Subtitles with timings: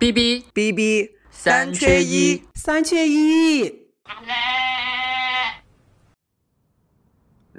[0.00, 3.86] B B B B 三缺一，三缺一。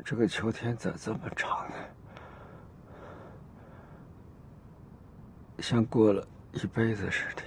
[0.03, 1.75] 这个秋天咋这么长呢？
[5.59, 7.43] 像过了一辈子似的。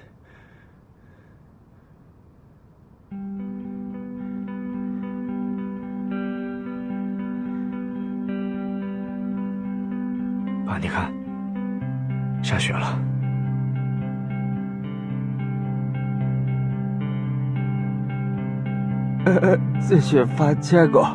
[19.41, 21.07] 呃，这些发见过。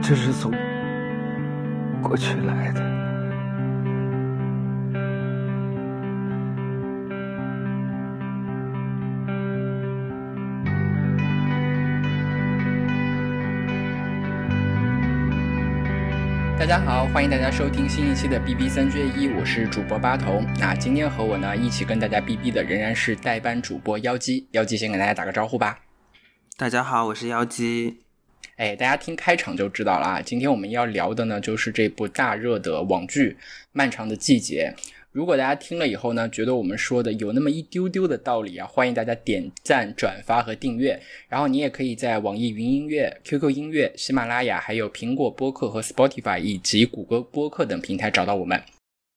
[0.00, 0.50] 这是从
[2.02, 2.89] 过去来的。
[17.12, 20.40] 欢迎大家收听新一期的 B B 三缺一，我是主播八头。
[20.60, 24.46] 那今天和我呢一起跟大家 B B 的仍然是代班主播妖姬。
[24.52, 25.80] 妖姬先给大家打个招呼吧。
[26.56, 27.96] 大家好，我是妖姬。
[28.54, 30.22] 哎，大家听开场就知道了啊。
[30.22, 33.30] 今天我们要聊的呢，就是这部大热的网剧
[33.72, 34.72] 《漫长的季节》。
[35.12, 41.00] 如果大家听了以后呢，觉得我们说的有那么一丢丢的道理啊，欢迎大家点赞、转发和订阅。
[41.28, 48.62] 然后你也可以在网易云音乐、QQ 音乐、喜马拉雅、还有苹果播客和 Spotify 以及谷歌播客等平台找到我们。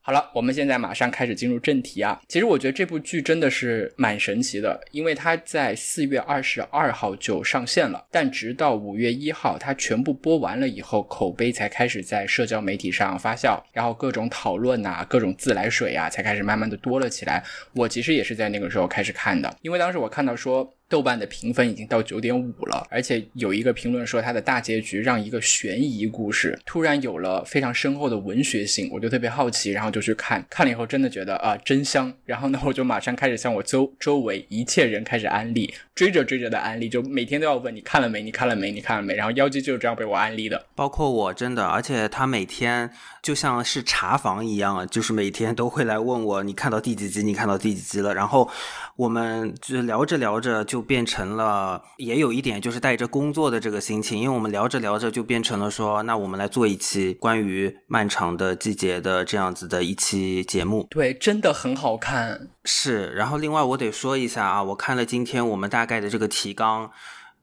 [0.05, 2.19] 好了，我们现在马上开始进入正题啊。
[2.27, 17.41] 其实我觉得这部剧真的是蛮神奇的，因为它在四月二十二号就上线了，但直到五月一号它全部播完了以后，口碑才开始在社交媒体上发酵，然后各种讨论啊、各种自来水啊，才开始慢慢的多了起来。
[17.73, 20.69] 我其实也是在那个时候开始看的，因为当时我看到说。
[20.93, 38.21] 豆瓣的评分已经到九点五了，而且有一个评论说它的大结局让一个悬疑故事突然有了非常深厚的文学性，我就特别好奇，然后就去看，看了以后真的觉得啊真香，然后呢我就马上开始向我周周围一切人开始安利，追着追着的安利，就每天都要问你看了没？
[38.21, 38.71] 你看了没？
[38.71, 39.15] 你看了没？
[39.15, 42.91] 然后妖姬就是这样被我安利的，包括我真的，而且他每天
[43.23, 47.23] 就像是查房一样，就是每天都会来问我你看到第几集？
[47.23, 48.13] 你看到第几集了？
[48.13, 48.47] 然后
[48.95, 50.82] 我们就聊着聊着就。
[50.83, 60.85] 变成了，也有一点就是带着工作的这个心情，因为我们聊着聊着就变成了说，那我们来做一期关于漫长的季节的这样子的一期节目。
[60.89, 62.49] 对，真的很好看。
[62.65, 66.91] 是，然后另外我得说一下啊，我看了今天我们大概的这个提纲。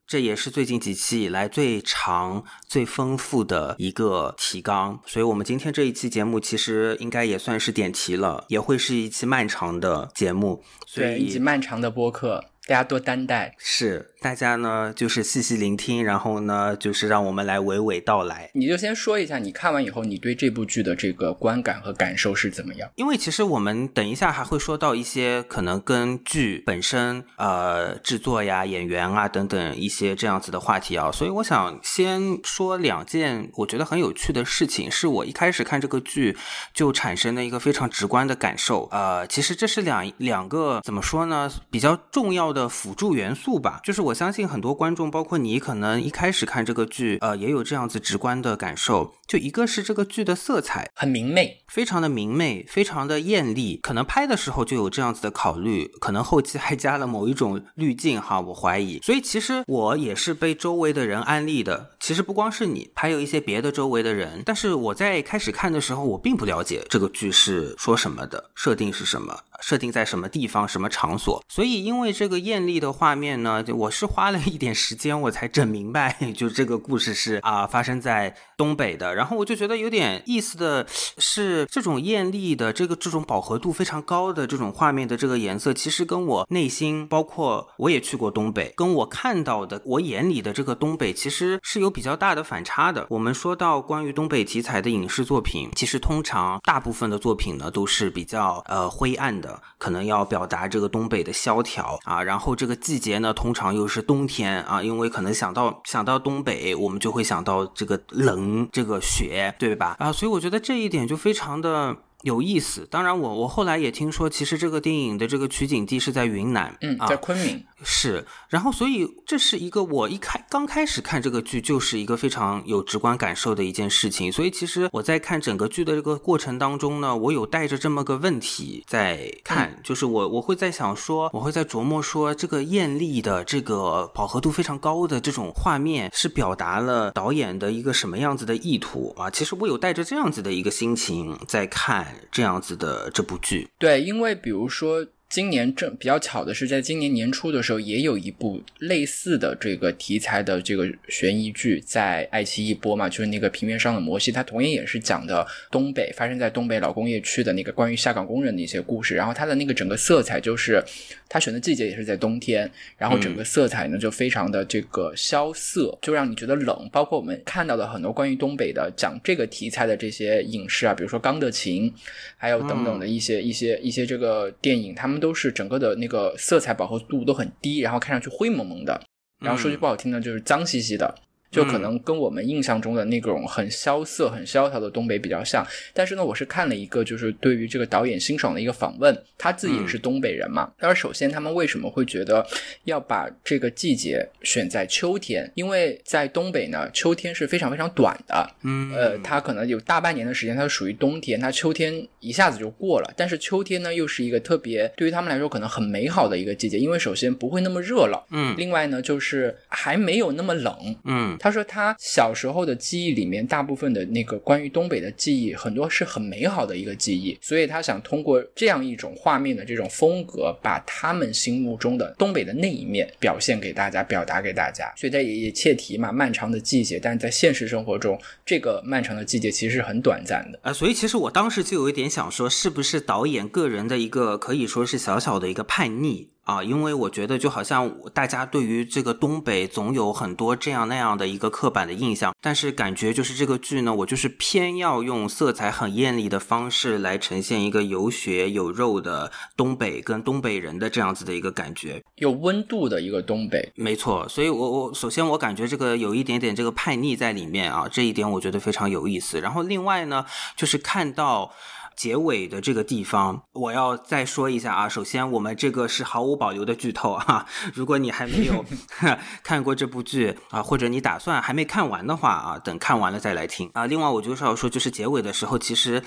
[0.06, 12.44] 这也是最近几期以来最长、最丰富的一个提纲，所以我们今天这一期节目其实应该也算是点题了，也会是一期漫长的节目，对，以及漫长的播客。
[12.70, 14.09] 大家多担待，是。
[14.20, 18.50] 大家呢，就是细细聆听，然后呢，就是让我们来娓娓道来。
[18.54, 22.90] 你就先说一下，你看完以后，你对这部剧的这个观感和感受是怎么样？
[22.96, 36.36] 因为其实我们等一下还会说到一些可能跟剧本身、呃制作呀、演员啊等等一些这样子的话题啊，所以我想先说两件我觉得很有趣的事情，是我一开始看这个剧
[36.74, 38.86] 就产生的一个非常直观的感受。
[38.92, 42.68] 呃，其实这是两两个怎么说呢，比较重要的。
[42.70, 49.14] 辅助元素吧，就是我相信很多观众，包括你，可能一开始看这个剧，呃，也有这样子直观的感受。
[49.26, 53.78] 就一个是这个剧的色彩很明媚，非常的明媚，非常的艳丽。
[53.82, 58.98] 可能拍的时候就有这样子的考虑，可能后期还加了某一种滤镜哈，我怀疑。
[59.02, 61.90] 所以其实我也是被周围的人安利的。
[62.00, 64.42] 其实不光是你，还有一些别的周围的人。
[64.44, 71.40] 但是我在开始看的时候，我并不了解这个剧是说什么的，设定是什么，设定在什么地方、什么场所。
[71.48, 79.14] 所以因为这个艳丽的画面呢，我是花了一点时间我才整明白， 就这个故事是啊发生在东北的。
[79.14, 80.86] 然后我就觉得有点意思的
[81.18, 93.06] 是，这种艳丽的这个这种饱和度非常高的这种画面的这个颜色，其实跟我内心，包括我也去过东北，跟我看到的我眼里的这个东北，其实是有比较大的反差的。
[93.10, 102.22] 我们说到关于东北题材的影视作品，其实通常大部分的作品呢都是比较呃灰暗的，可能要表达这个东北的萧条啊。
[102.22, 108.98] 然后这个季节呢，通常又是冬天啊，因为可能想到想到东北，我们就会想到这个冷这个。
[109.10, 109.96] 雪对吧？
[109.98, 112.86] 啊，所以我觉得这一点就非常的有意思。
[112.88, 117.64] 当然，我我后来也听说，其实这个电影的这个取景地是在云南，嗯，在昆明。
[117.82, 139.30] 是，然后所以这是一个我一开刚开始看这个剧就是一个非常有直观感受的一件事情，所以其实我在看整个剧的这个过程当中呢，我有带着这么个问题在看，就是我我会在想说，我会在琢磨说，这个艳丽的这个饱和度非常高的这种画面是表达了导演的一个什么样子的意图啊？
[139.30, 145.06] 其实我有带着这样子的一个心情在看这样子的这部剧，对，因为比如说。
[145.30, 159.14] 今年正比较巧的是，在今年年初的时候，也有一部类似的这个题材的这个悬疑剧在爱奇艺播嘛，就是那个平原上的摩西，它同样也是讲的东北发生在东北老工业区的那个关于下岗工人的一些故事。
[159.14, 160.82] 然后它的那个整个色彩就是，
[161.28, 162.68] 它选的季节也是在冬天，
[162.98, 166.90] 然后整个色彩呢就非常的这个萧瑟，就让你觉得冷。
[166.90, 171.88] 包括我们看到的很多关于东北的讲这个题材的这些影视啊，比如说《钢的琴》，
[172.36, 175.19] 还有等等的一些一些一些这个电影，他们。
[175.20, 179.00] 都是整个的那个色彩饱和度都很低，然后看上去灰蒙蒙的，
[179.38, 181.14] 然后说句不好听的，就是脏兮兮的。
[181.50, 190.70] 就可能跟我们印象中的那种很萧瑟、很萧条的东北比较像，但是呢，我是看了一个就是对于这个导演辛爽的一个访问，他自己也是东北人嘛。
[190.78, 192.46] 他说，首先他们为什么会觉得
[192.84, 195.50] 要把这个季节选在秋天？
[195.54, 203.12] 因为在东北呢，秋天是非常非常短的，嗯，呃，它可能有大半年的时间它属于冬天，它秋天一下子就过了。
[203.16, 211.36] 但是秋天呢，又是一个特别对于他们来说可能很美好的一个季节，因为首先不会那么热了，嗯，另外呢，就是还没有那么冷，嗯。
[211.40, 224.92] 他说他小时候的记忆里面，大部分的那个关于东北的记忆，很多是很美好的一个记忆，所以他想通过这样一种画面的这种风格，把他们心目中的东北的那一面表现给大家，表达给大家。
[224.98, 230.70] 所以他也也切题嘛，漫长的季节，但是在现实生活中，这个漫长的季节其实是很短暂的啊。
[230.70, 236.28] 所以其实我当时就有一点想说，是不是导演个人的一个可以说是小小的一个叛逆？
[236.50, 254.28] 啊，因为我觉得就好像大家对于这个东北总有很多这样那样的一个刻板的印象，但是感觉就是这个剧呢，我就是偏要用色彩很艳丽的方式来呈现一个有血有肉的东北跟东北人的这样子的一个感觉，有温度的一个东北，没错。
[254.28, 259.40] 所以我我首先我感觉这个有一点点这个叛逆在里面啊，这一点我觉得非常有意思。
[259.40, 260.26] 然后另外呢，
[260.56, 261.52] 就是看到。
[262.00, 264.88] 结尾的这个地方，我要再说一下啊。
[264.88, 267.44] 首先，我们这个是毫无保留的剧透啊。
[267.76, 268.64] 如果你还没有
[269.44, 273.84] 看过这部剧啊，或者你打算还没看完的话啊，等看完了再来听啊。
[273.84, 276.02] 另外，我就是要说，就是结尾的时候，其实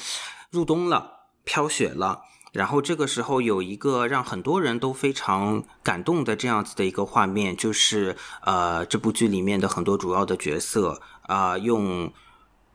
[0.50, 1.12] 入冬了，
[1.44, 2.22] 飘雪了，
[2.54, 12.12] 然后这个时候有一个让很多人都非常感动的这样子的一个画面，就是呃，这部剧里面的很多主要的角色啊，用。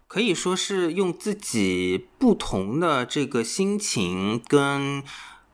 [0.08, 5.02] 可以说是用自己不同的这个心情跟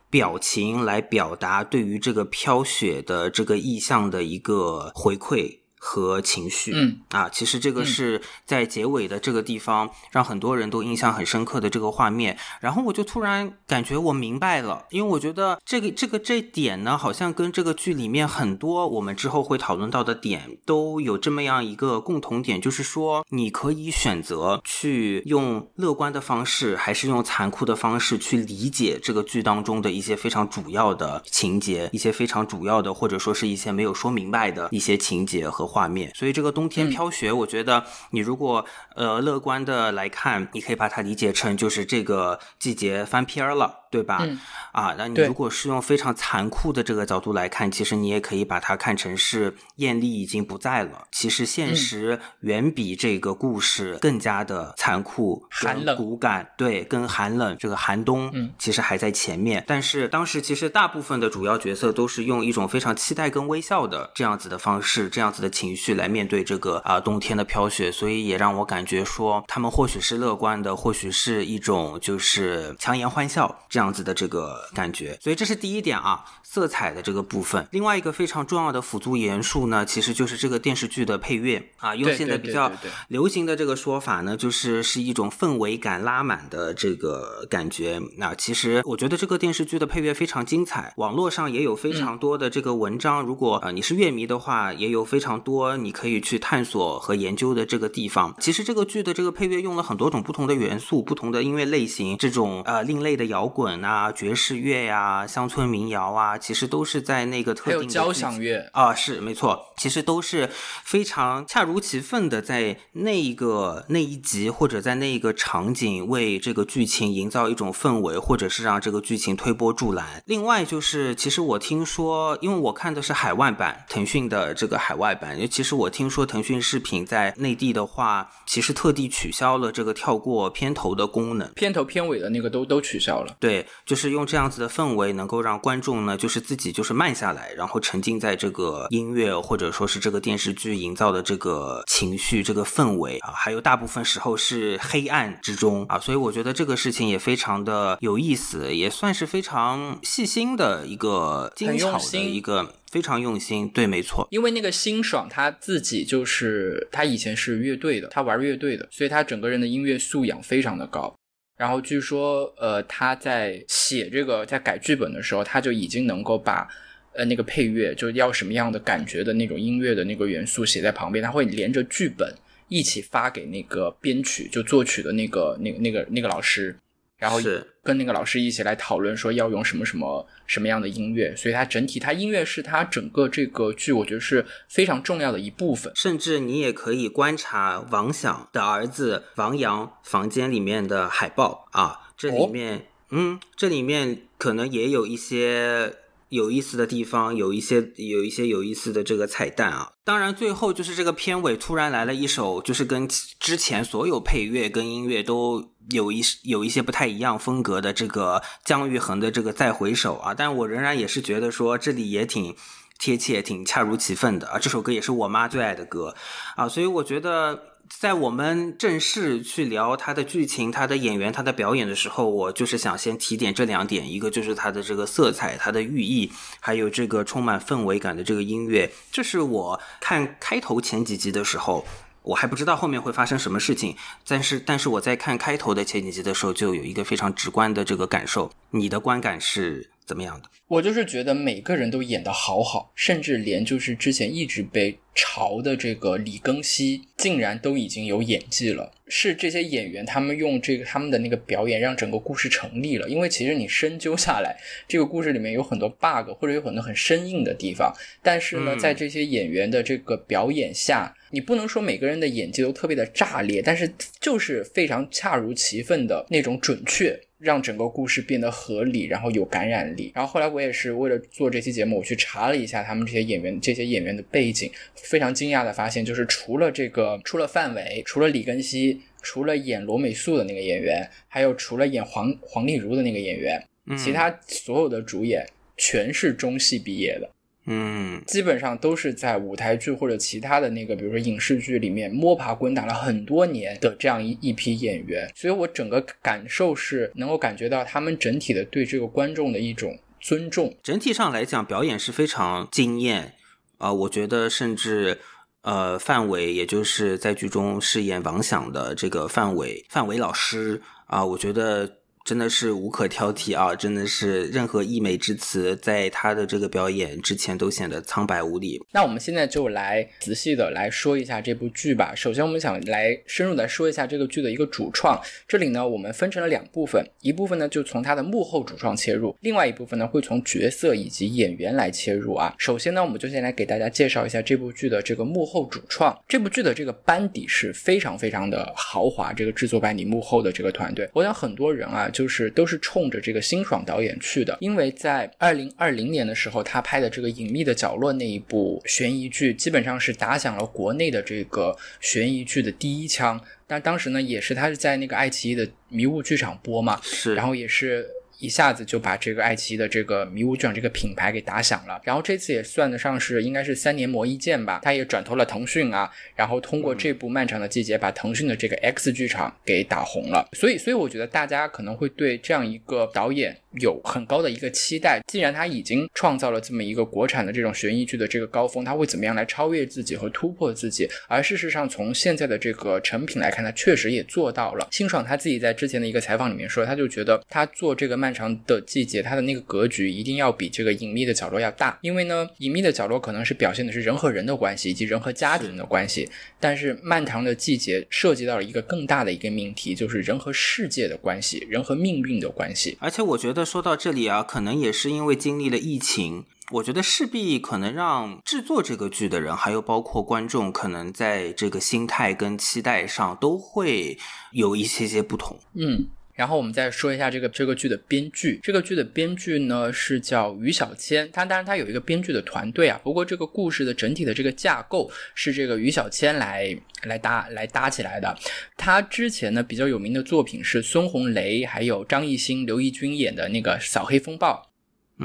[0.08, 5.63] 表情来表达对于这个飘雪的这个意象的一个回馈。
[5.86, 12.38] 和情绪，嗯啊，其实这个是在结尾的这个地方，让很多人都印象很深刻的这个画面。
[12.58, 35.73] 然后我就突然感觉我明白了，因为我觉得这个这个这点呢，好像跟这个剧里面很多我们之后会讨论到的点都有这么样一个共同点，就是说你可以选择去用乐观的方式，还是用残酷的方式去理解这个剧当中的一些非常主要的情节，一些非常主要的或者说是一些没有说明白的一些情节和。
[35.74, 43.83] 画面，所以这个冬天飘雪，我觉得你如果呃乐观的来看，你可以把它理解成就是这个季节翻篇了。
[43.94, 44.26] 对吧？
[44.72, 51.06] 啊，那你如果是用非常残酷的这个角度来看，其实你也可以把它看成是艳丽已经不在了。
[51.12, 56.50] 其实现实远比这个故事更加的残酷、寒冷、骨感。
[56.56, 59.62] 对，跟寒冷这个寒冬，嗯，其实还在前面。
[59.64, 73.83] 但是当时其实大部分的主要角色都是用一种非常期待跟微笑的这样子的方式、这样子的情绪来面对这个啊冬天的飘雪，所以也让我感觉说他们或许是乐观的，或许是一种就是强颜欢笑这样。
[73.84, 77.68] 样子的这个感觉，所以这是第一点啊，色彩的这个部分。
[77.70, 81.94] 另外一个非常重要的辅助元素呢，其实就是这个电视剧的配乐啊。
[81.94, 82.72] 用现在比较
[83.08, 88.00] 流行的这个说法呢，就是是一种氛围感拉满的这个感觉。
[88.16, 93.20] 那其实我觉得这个电视剧的配乐非常精彩，网络上也有非常多的这个文章。
[93.22, 98.34] 如果呃你是乐迷的话，也有非常多你可以去探索和研究的这个地方。
[98.40, 103.73] 其实这个剧的这个配乐用了很多种不同的元素，不同的音乐类型，这种呃另类的摇滚。
[103.74, 110.48] 滚啊、爵士乐呀、乡村民谣啊，其实都是在那个特定的交响乐啊，是没错，其实都是
[110.84, 120.22] 非常恰如其分的，在那一个那一集或者在那一个场景为这个剧情营造一种氛围，或者是让这个剧情推波助澜。
[120.26, 133.34] 另外就是，其实我听说，因为我看的是海外版，腾讯的这个海外版，其实我听说腾讯视频在内地的话，其实特地取消了这个跳过片头的功能，片头片尾的那个都都取消了。
[133.40, 152.74] 对，就是用这样子的氛围，能够让观众呢，就是自己就是慢下来，然后沉浸在这个音乐或者说是这个电视剧营造的这个情绪、这个氛围啊，还有大部分时候是黑暗之中啊，所以我觉得这个事情也非常的有意思，也算是非常细心的一个精巧的一个。
[152.94, 154.24] 非常用心，对，没错。
[154.30, 161.12] 因为那个辛爽他自己就是他以前是乐队的，他玩乐队的，所以他整个人的音乐素养非常的高。
[161.56, 166.68] 然后据说，呃，他在写这个在改剧本的时候，他就已经能够把
[167.12, 172.34] 呃那个配乐就要什么样的感觉的那种音乐的那个元素写在旁边，他会连着剧本
[172.68, 176.76] 一起发给那个编曲就作曲的那个那那个那个老师。
[177.24, 177.38] 然后
[177.82, 185.90] 跟那个老师一起来讨论，说要用什么什么什么样的音乐，所以它整体，它音乐是它整个这个剧，我觉得是非常重要的一部分。
[185.96, 195.94] 甚至你也可以观察王响的儿子王阳房间里面的海报啊，这里面，嗯，这里面可能也有一些。
[196.34, 199.92] 有意思的地方，有一些有一些有意思的这个彩蛋啊。
[200.04, 210.34] 当然，最后就是这个片尾突然来了一首，就是跟之前所有配乐跟音乐都有一有一些不太一样风格的这个姜育恒的这个再回首啊。
[210.34, 212.54] 但我仍然也是觉得说这里也挺
[212.98, 214.58] 贴切，挺恰如其分的啊。
[214.58, 216.14] 这首歌也是我妈最爱的歌
[216.56, 217.73] 啊，所以我觉得。
[217.98, 228.92] 在我们正式去聊他的剧情、他的演员、他的表演的时候，我就是想先提点这两点：一个就是他的这个色彩、他的寓意，还有这个充满氛围感的这个音乐。
[229.10, 231.86] 这是我看开头前几集的时候，
[232.22, 233.96] 我还不知道后面会发生什么事情，
[234.26, 238.50] 但是但是我在看开头的前几集的时候，就有一个非常直观的这个感受。
[238.70, 239.90] 你的观感是？
[240.04, 240.48] 怎么样的？
[240.68, 248.92] 我就是觉得每个人都演得好好，甚至连就是之前一直被嘲的这个李庚希，竟然都已经有演技了。
[249.06, 253.08] 是这些演员他们用这个他们的那个表演，让整个故事成立了。
[253.08, 254.56] 因为其实你深究下来，
[254.88, 257.94] 这个故事里面有很多 bug，或者有很多很生硬的地方。
[258.22, 267.18] 但是呢，在这些演员的这个表演下，你不能说每个人的演技都特别的炸裂，但是就是非常恰如其分的那种准确。
[267.44, 270.10] 让整个故事变得合理，然后有感染力。
[270.14, 283.62] 然后后来我也是为了做这期节目，我去查了一下他们这些演员这些演员的背景，非常惊讶的发现，就是除了这个，除了范伟，除了李根熙，除了演罗美素的那个演员，还有除了演黄黄丽如的那个演员，
[283.98, 285.46] 其他所有的主演
[285.76, 287.30] 全是中戏毕业的。
[287.66, 300.76] 嗯，基本上都是在舞台剧或者其他的那个，比如说影视剧里面摸爬滚打了很多年的这样一一批演员，所以我整个感受是能够感觉到他们整体的对这个观众的一种尊重。
[300.82, 303.32] 整体上来讲，表演是非常惊艳
[303.78, 303.90] 啊！
[303.90, 305.18] 我觉得甚至
[305.62, 312.03] 呃，范伟，也就是在剧中饰演王响的这个范伟，范伟老师啊，我觉得。
[312.24, 313.76] 真的是无可挑剔啊！
[313.76, 318.82] 真的是任何溢美之词，在他的这个表演之前都显得苍白无力。
[318.92, 322.14] 那我们现在就来仔细的来说一下这部剧吧。
[322.16, 325.20] 首先，我们想来深入的说一下这个剧的一个主创。
[325.46, 332.54] 这里呢，我们分成了两部分，一部分呢就从他的幕后主创切入，另外一部分呢会从角色以及演员来切入啊。
[332.56, 336.18] 首先呢，我们就先来给大家介绍一下这部剧的这个幕后主创。
[336.26, 342.10] 这部剧的这个班底是非常非常的豪华，这个制作班底幕后的这个团队，我想很多人啊。
[342.14, 353.38] 就是都是冲着这个辛爽导演去的，因为在二零二零年的时候，他拍的这个《隐秘的角落》那一部悬疑剧，基本上是打响了国内的这个悬疑剧的第一枪。
[353.66, 358.06] 但当时呢，也是他是在那个爱奇艺的迷雾剧场播嘛，是，然后也是。
[358.38, 381.08] 一下子就把这个爱奇艺的这个迷雾剧场这个品牌给打响了，然后这次也算得上是应该是三年磨一剑吧，他也转投了腾讯啊，然后通过这部漫长的季节把腾讯的这个 X 剧场给打红了，所以所以我觉得大家可能会对这样一个导演有很高的一个期待，既然他已经创造了这么一个国产的这种悬疑剧的这个高峰，他会怎么样来超越自己和突破自己？
[381.28, 384.88] 而事实上从现在的这个成品来看，他确实也做到了。
[384.90, 396.28] 辛爽他自己在之前的一个采访里面说，他就觉得他做这个漫长的季节，它的那个格局一定要比这个隐秘的角落要大，因为呢，隐秘的角落可能是表现的是人和人的关系以及人和家庭的关系，
[396.60, 402.96] 但是漫长的季节涉及到了一个更大的一个命题，就是人和世界的关系，人和命运的关系。
[403.00, 406.44] 而且我觉得得说到这里啊，可能也是因为经历了疫情。
[406.72, 414.18] 我觉得势必可能让制作这个剧的人，还有包括观众，可能在这个心态跟期待上都会
[414.50, 415.60] 有一些些不同。
[415.74, 416.08] 嗯。
[416.34, 428.36] 然后我们再说一下这个这个剧的编剧，这个剧的编剧呢是叫于小谦，他当然他有一个编剧的团队啊，不过这个故事的整体的这个架构是这个于小谦来来搭来搭起来的。
[428.76, 434.60] 他之前呢比较有名的作品是孙红雷还有张艺兴、刘奕君演的那个《扫黑风暴》。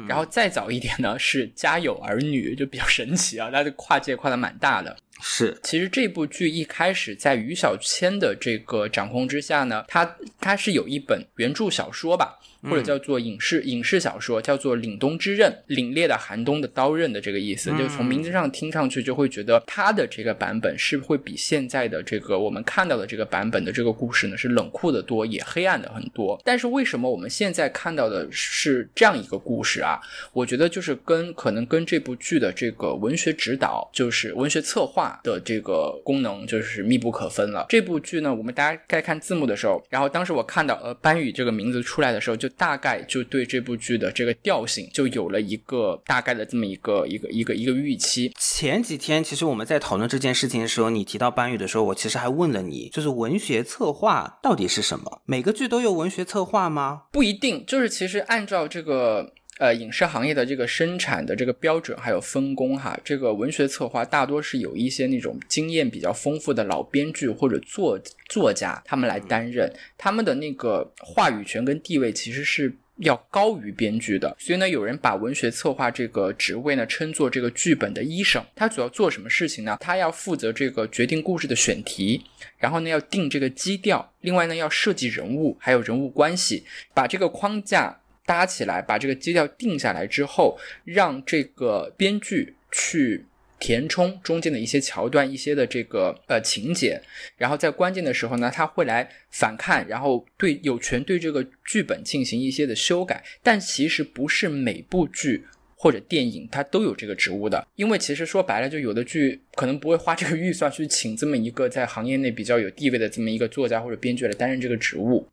[0.08, 4.96] 然后再早一点呢，是《家有儿女》，就比较神奇啊，它的跨界跨的蛮大的。
[5.22, 12.36] 是，其实这部剧一开始在于小千的这个掌控之下呢，他他是有一本原著小说吧。
[12.62, 26.38] 或者叫做影视影视小说，叫做《凛冬之刃》，凛冽的寒冬的刀刃的这个意思，就从名字上听上去就会觉得他的这个版本是会比现在的这个我们看到的这个版本的这个故事呢是冷酷的多，也黑暗的很多。
[26.44, 29.98] 但是为什么我们现在看到的是这样一个故事啊？
[30.34, 37.66] 我觉得就是跟可能跟这部剧的这个文学指导，就是文学策划的这个功能就是密不可分了。
[37.70, 42.48] 这部剧呢，我们大家在看字幕的时候，然后当时我看到呃班宇这个名字出来的时候就。
[42.60, 48.34] 大概就对这部剧的这个调性就有了一个大概的这么一个一个一个一个预期。
[48.38, 55.22] 前几天其实我们在讨论这件事情的时候，你提到班宇的时候，我其实还问了你，就是文学策划到底是什么？
[55.26, 57.04] 每个剧都有文学策划吗？
[57.14, 59.32] 不一定，就是其实按照这个。
[59.60, 68.00] 呃，影视行业的这个生产的这个标准还有分工哈，这个文学策划大多是有一些那种经验比较丰富的老编剧或者作
[68.30, 74.34] 作家他们来担任，他们的那个话语权跟地位其实是要高于编剧的。
[74.40, 78.42] 所以呢，有人把文学策划这个职位呢称作这个剧本的医生。
[78.56, 79.76] 他主要做什么事情呢？
[79.82, 82.24] 他要负责这个决定故事的选题，
[82.58, 86.64] 然后呢要定这个基调，另外呢要设计人物还有人物关系，
[86.94, 88.00] 把这个框架。
[88.30, 90.56] 搭起来，把这个基调定下来之后，
[90.86, 93.26] 让这个编剧去
[93.58, 97.02] 填充中间的一些桥段、一些的这个呃情节，
[97.38, 103.24] 然后在关键的时候呢，他会来反看，然后对有权对这个剧本进行一些的修改。
[103.42, 105.44] 但其实不是每部剧
[105.76, 115.28] 或者电影它都有这个职务的，因为其实说白了，就有的剧可能不会花这个预算去请这么一个在行业内比较有地位的这么一个作家或者编剧来担任这个职务。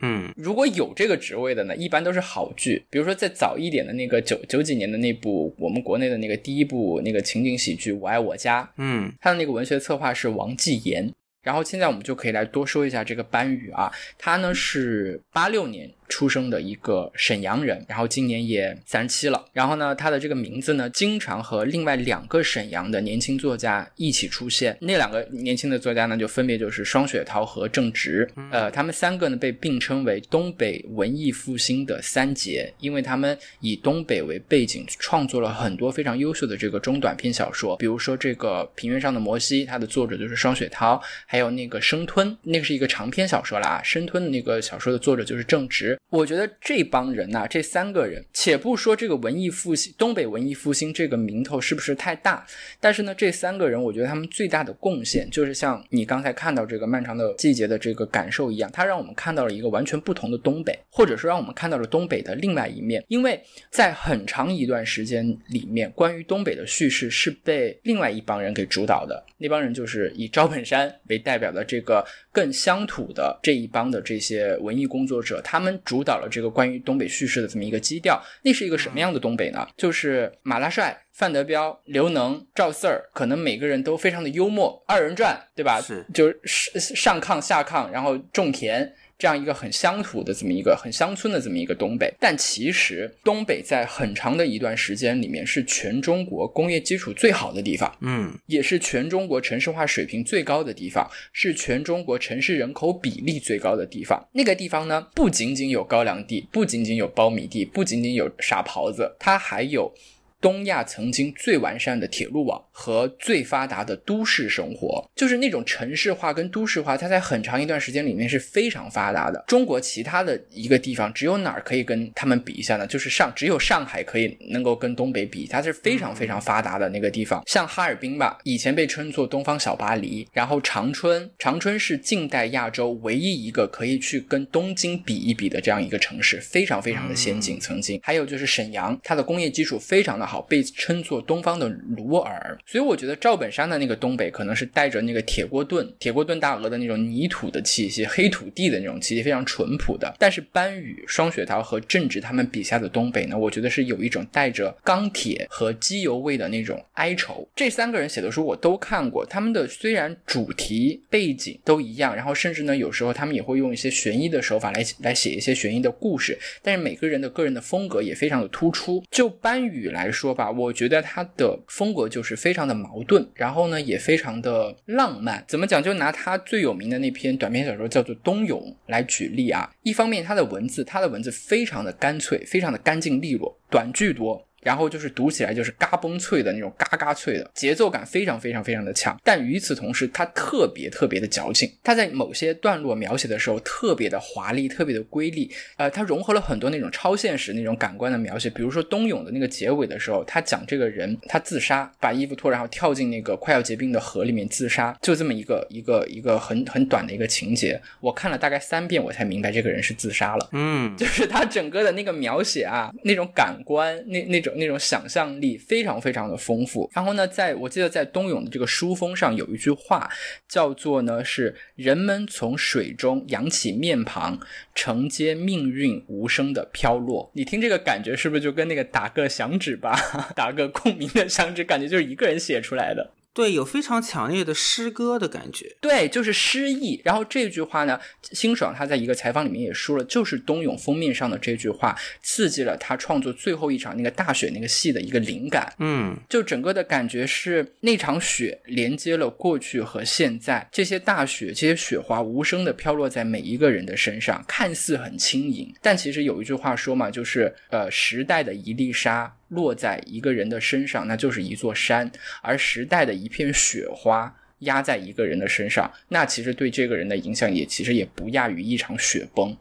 [0.00, 2.84] 嗯，如果有这个职位的呢，一般都是好剧。
[2.90, 11.12] 比如说，在早一点的那个九九几年的那部我们国内的那个第一部那个情景喜剧《我爱我家》，嗯，他的那个文学策划是王继言。
[11.42, 15.90] 然后现在我们就可以来多说一下这个班宇啊，他呢是八六年。
[16.08, 19.44] 出生的一个沈阳人，然后今年也三十七了。
[19.52, 24.76] 然后呢，他的这个名字呢，经常和另外两个沈阳的年轻作家一起出现。
[24.80, 28.28] 那两个年轻的作家呢，就分别就是双雪涛和郑直。
[28.50, 37.76] 呃，他们三个呢被并称为东北文艺复兴的三杰，因为他们以东北为背景，创作了很多非常优秀的这个中短篇小说。
[37.76, 45.97] 比如说这个《平原上的摩西》，它的作者就是双雪涛；还有那个《生吞》，那个是一个长篇小说了啊，《生吞》的那个小说的作者就是郑直。
[46.10, 52.46] 我觉得这帮人呐，这三个人，且不说这个文艺复兴、东北文艺复兴这个名头是不是太大，
[52.80, 63.04] 但是呢，这三个人，我觉得他们最大的贡献，就是像你刚才看到这个漫长的季节的这个感受一样，他让我们看到了一个完全不同的东北，或者说让我们看到了东北的另外一面。
[63.08, 63.38] 因为
[63.70, 75.98] 在很长一段时间里面，关于东北的叙事是被另外一帮人给主导的，那帮人就是以赵本山为代表的这个更乡土的这一帮的这些文艺工作者，他们主。
[76.08, 79.68] 导了这个关于东北叙事的这么一个基调，那是一个什么样的东北呢？
[79.76, 85.82] 就是马拉帅、范德彪、刘能、赵四儿，可能每个人都非常的幽默，二人转，对吧？
[85.82, 88.90] 是，就是上炕下炕，然后种田。
[89.18, 104.24] 这样一个很乡土的这么一个很乡村的这么一个东北，但其实东北在很长的一段时间里面是全中国工业基础最好的地方，嗯，也是全中国城市化水平最高的地方，是全中国城市人口比例最高的地方。
[104.32, 109.92] 那个地方呢，不仅仅有高粱地，不仅仅有苞米地，不仅仅有傻狍子，它还有。
[110.40, 119.42] 东亚曾经最完善的铁路网和最发达的都市生活，就是那种城市化跟都市化，它在很长一段时间里面是非常发达的。
[119.48, 122.86] 中国其他的一个地方，只有哪儿可以跟他们比一下呢？
[122.86, 127.42] 就是上，只有上海可以能够跟东北比，它是非常非常发达的那个地方。
[127.44, 137.58] 像哈尔滨吧，以前被称作东方小巴黎，然后长春，长春是近代亚洲唯一一个可以去跟东京比一比的这样一个城市，非常非常的先进。
[137.58, 140.27] 曾经还有就是沈阳，它的工业基础非常的。
[140.28, 142.56] 好，被称作东方的鲁尔。
[142.66, 150.14] 所以我觉得赵本山的那个东北可能是带着那个铁锅炖、铁锅炖大鹅的那种泥土的气息、黑土地的那种气息，非常淳朴的。
[150.18, 157.48] 但是班宇、双雪涛和郑执他们笔下的东北呢，我觉得是有一种带着钢铁和机油味的那种哀愁。
[157.56, 169.02] 这三个人写的书我都看过，他们的虽然主题背景都一样，然后甚至呢有时候他们也会用一些悬疑的手法来来写一些悬疑的故事，但是每个人的个人的风格也非常的突出。
[169.10, 175.44] 就班宇来说说吧，我觉得他的风格就是非常的矛盾，然后呢也非常的浪漫。
[175.46, 175.80] 怎么讲？
[175.80, 179.70] 就拿他最有名的那篇短篇小说叫做《冬泳》来举例啊。
[179.82, 184.47] 一方面他的文字，他的文字非常的干脆，非常的干净利落，短句多。
[184.62, 189.16] 然后就是读起来就是嘎嘣脆的那种，嘎嘎脆的节奏感非常非常非常的强。
[189.22, 191.70] 但与此同时，它特别特别的矫情。
[191.82, 195.50] 它在某些段落描写的时候特别的华丽，特别的瑰丽。
[195.76, 198.50] 呃，它融合了很多那种超现实那种感官的描写。
[198.50, 207.80] 比如说冬泳的那个结尾的时候，他讲这个人他自杀，把衣服脱，然后跳进那个快要结冰的河里面自杀，就这么一个一个一个很很短的一个情节。
[208.00, 210.48] 我看了大概三遍，我才明白这个人是自杀了。
[210.52, 214.47] 嗯，就是他整个的那个描写啊，那种感官，那那种。
[214.56, 216.90] 那种想象力非常非常的丰富。
[216.94, 220.08] 然后呢，在我记得在冬泳的这个书封上有一句话，
[220.48, 224.38] 叫做呢是人们从水中扬起面庞，
[224.74, 227.30] 承接命运无声的飘落。
[227.34, 229.98] 你听这个感觉是不是就跟那个打个响指吧，
[230.34, 233.12] 打个共鸣的响指，感觉就是一个人写出来的。
[233.32, 235.76] 对，有非常强烈的诗歌的感觉。
[235.80, 237.00] 对，就是诗意。
[237.04, 238.00] 然后这句话呢，
[238.32, 245.72] 辛爽他在一个采访里面也说了，就是冬泳封面上的这句话，刺激了他创作最后一场那个大雪那个戏的一个灵感。
[245.78, 259.32] 嗯，就整个的感觉是那场雪连接了过去和现在，这些大雪，这些雪花无声的飘落在每一个人的身上，看似很轻盈，但其实有一句话说嘛，就是呃，时代的一粒沙。
[259.48, 262.08] 落在一个人的身上，那就是一座山；
[262.42, 269.56] 而时代的一片雪花压在一个人的身上，那其实对这个人的影响也其实也不亚于一场雪崩。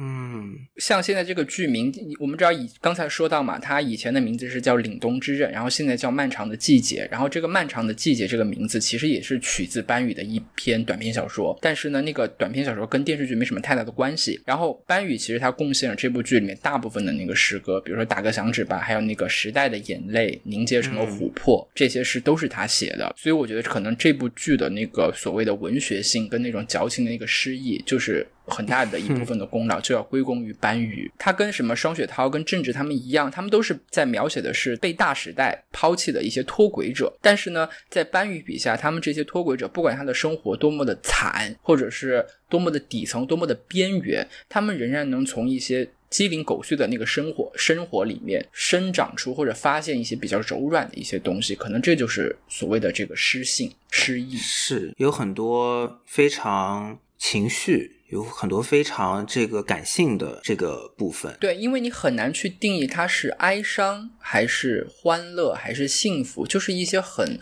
[0.00, 14.40] 嗯，像现在这个剧名，我们知道以刚才说到嘛，它以前的名字是叫《凛冬之刃》，然后现在叫《漫长的季节》，然后这个《漫长的季节》这个名字其实也是取自班宇的一篇短篇小说，但是呢，那个短篇小说跟电视剧没什么太大的关系。
[14.46, 23.12] 然后班宇其实他贡献了这部剧里面大部分的那个诗歌，比如说打个响指吧，还有那个时代的眼泪凝结成了琥珀，这些诗都是他写的。
[23.16, 28.24] 所以我觉得可能这部剧的那个所谓的文学性跟那种矫情的那个诗意，就是。
[28.48, 37.12] 很大的一部分的功劳就要归功于班宇，他跟什么双雪涛、跟郑执他们一样，他们都是在描写的是被大时代抛弃的一些脱轨者。
[37.20, 51.54] 但是呢，在班宇笔下，他们这些脱轨者，不管他的生活多么的惨，或者是多么的底层、多么的边缘，他们仍然能从一些鸡零狗碎的那个生活生活里面生长出或者发现一些比较柔软的一些东西。
[51.54, 57.97] 可能这就是所谓的这个诗性、诗意，是有很多非常情绪。
[58.08, 67.38] 有很多非常这个感性的这个部分，对，因为你很难去定义它是哀伤还是欢乐还是幸福，就是一些很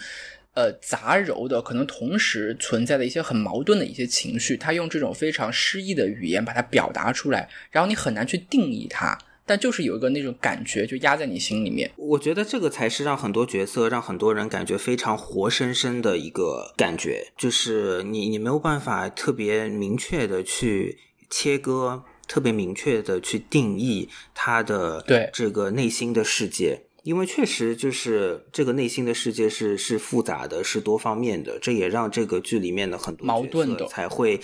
[0.55, 9.17] 呃杂糅的，可能同时存在的一些很矛盾的一些情绪，他用这种非常诗意的语言把它表达出来，然后你很难去定义它。
[9.47, 11.89] 但就是有一个那种感觉，就压在你心里面。
[11.97, 20.99] 我觉得这个才是让很多角色、让很多人感觉非常活生生的一个感觉，就是你你没有办法特别明确的去
[21.31, 34.41] 切割，特别明确的去定义他的对这个内心的世界，因为确实就是这个内心的世界是是复杂的，是多方面的，这也让这个剧里面的很多矛盾的才会。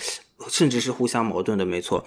[0.49, 2.05] 甚至是互相矛盾的，没错，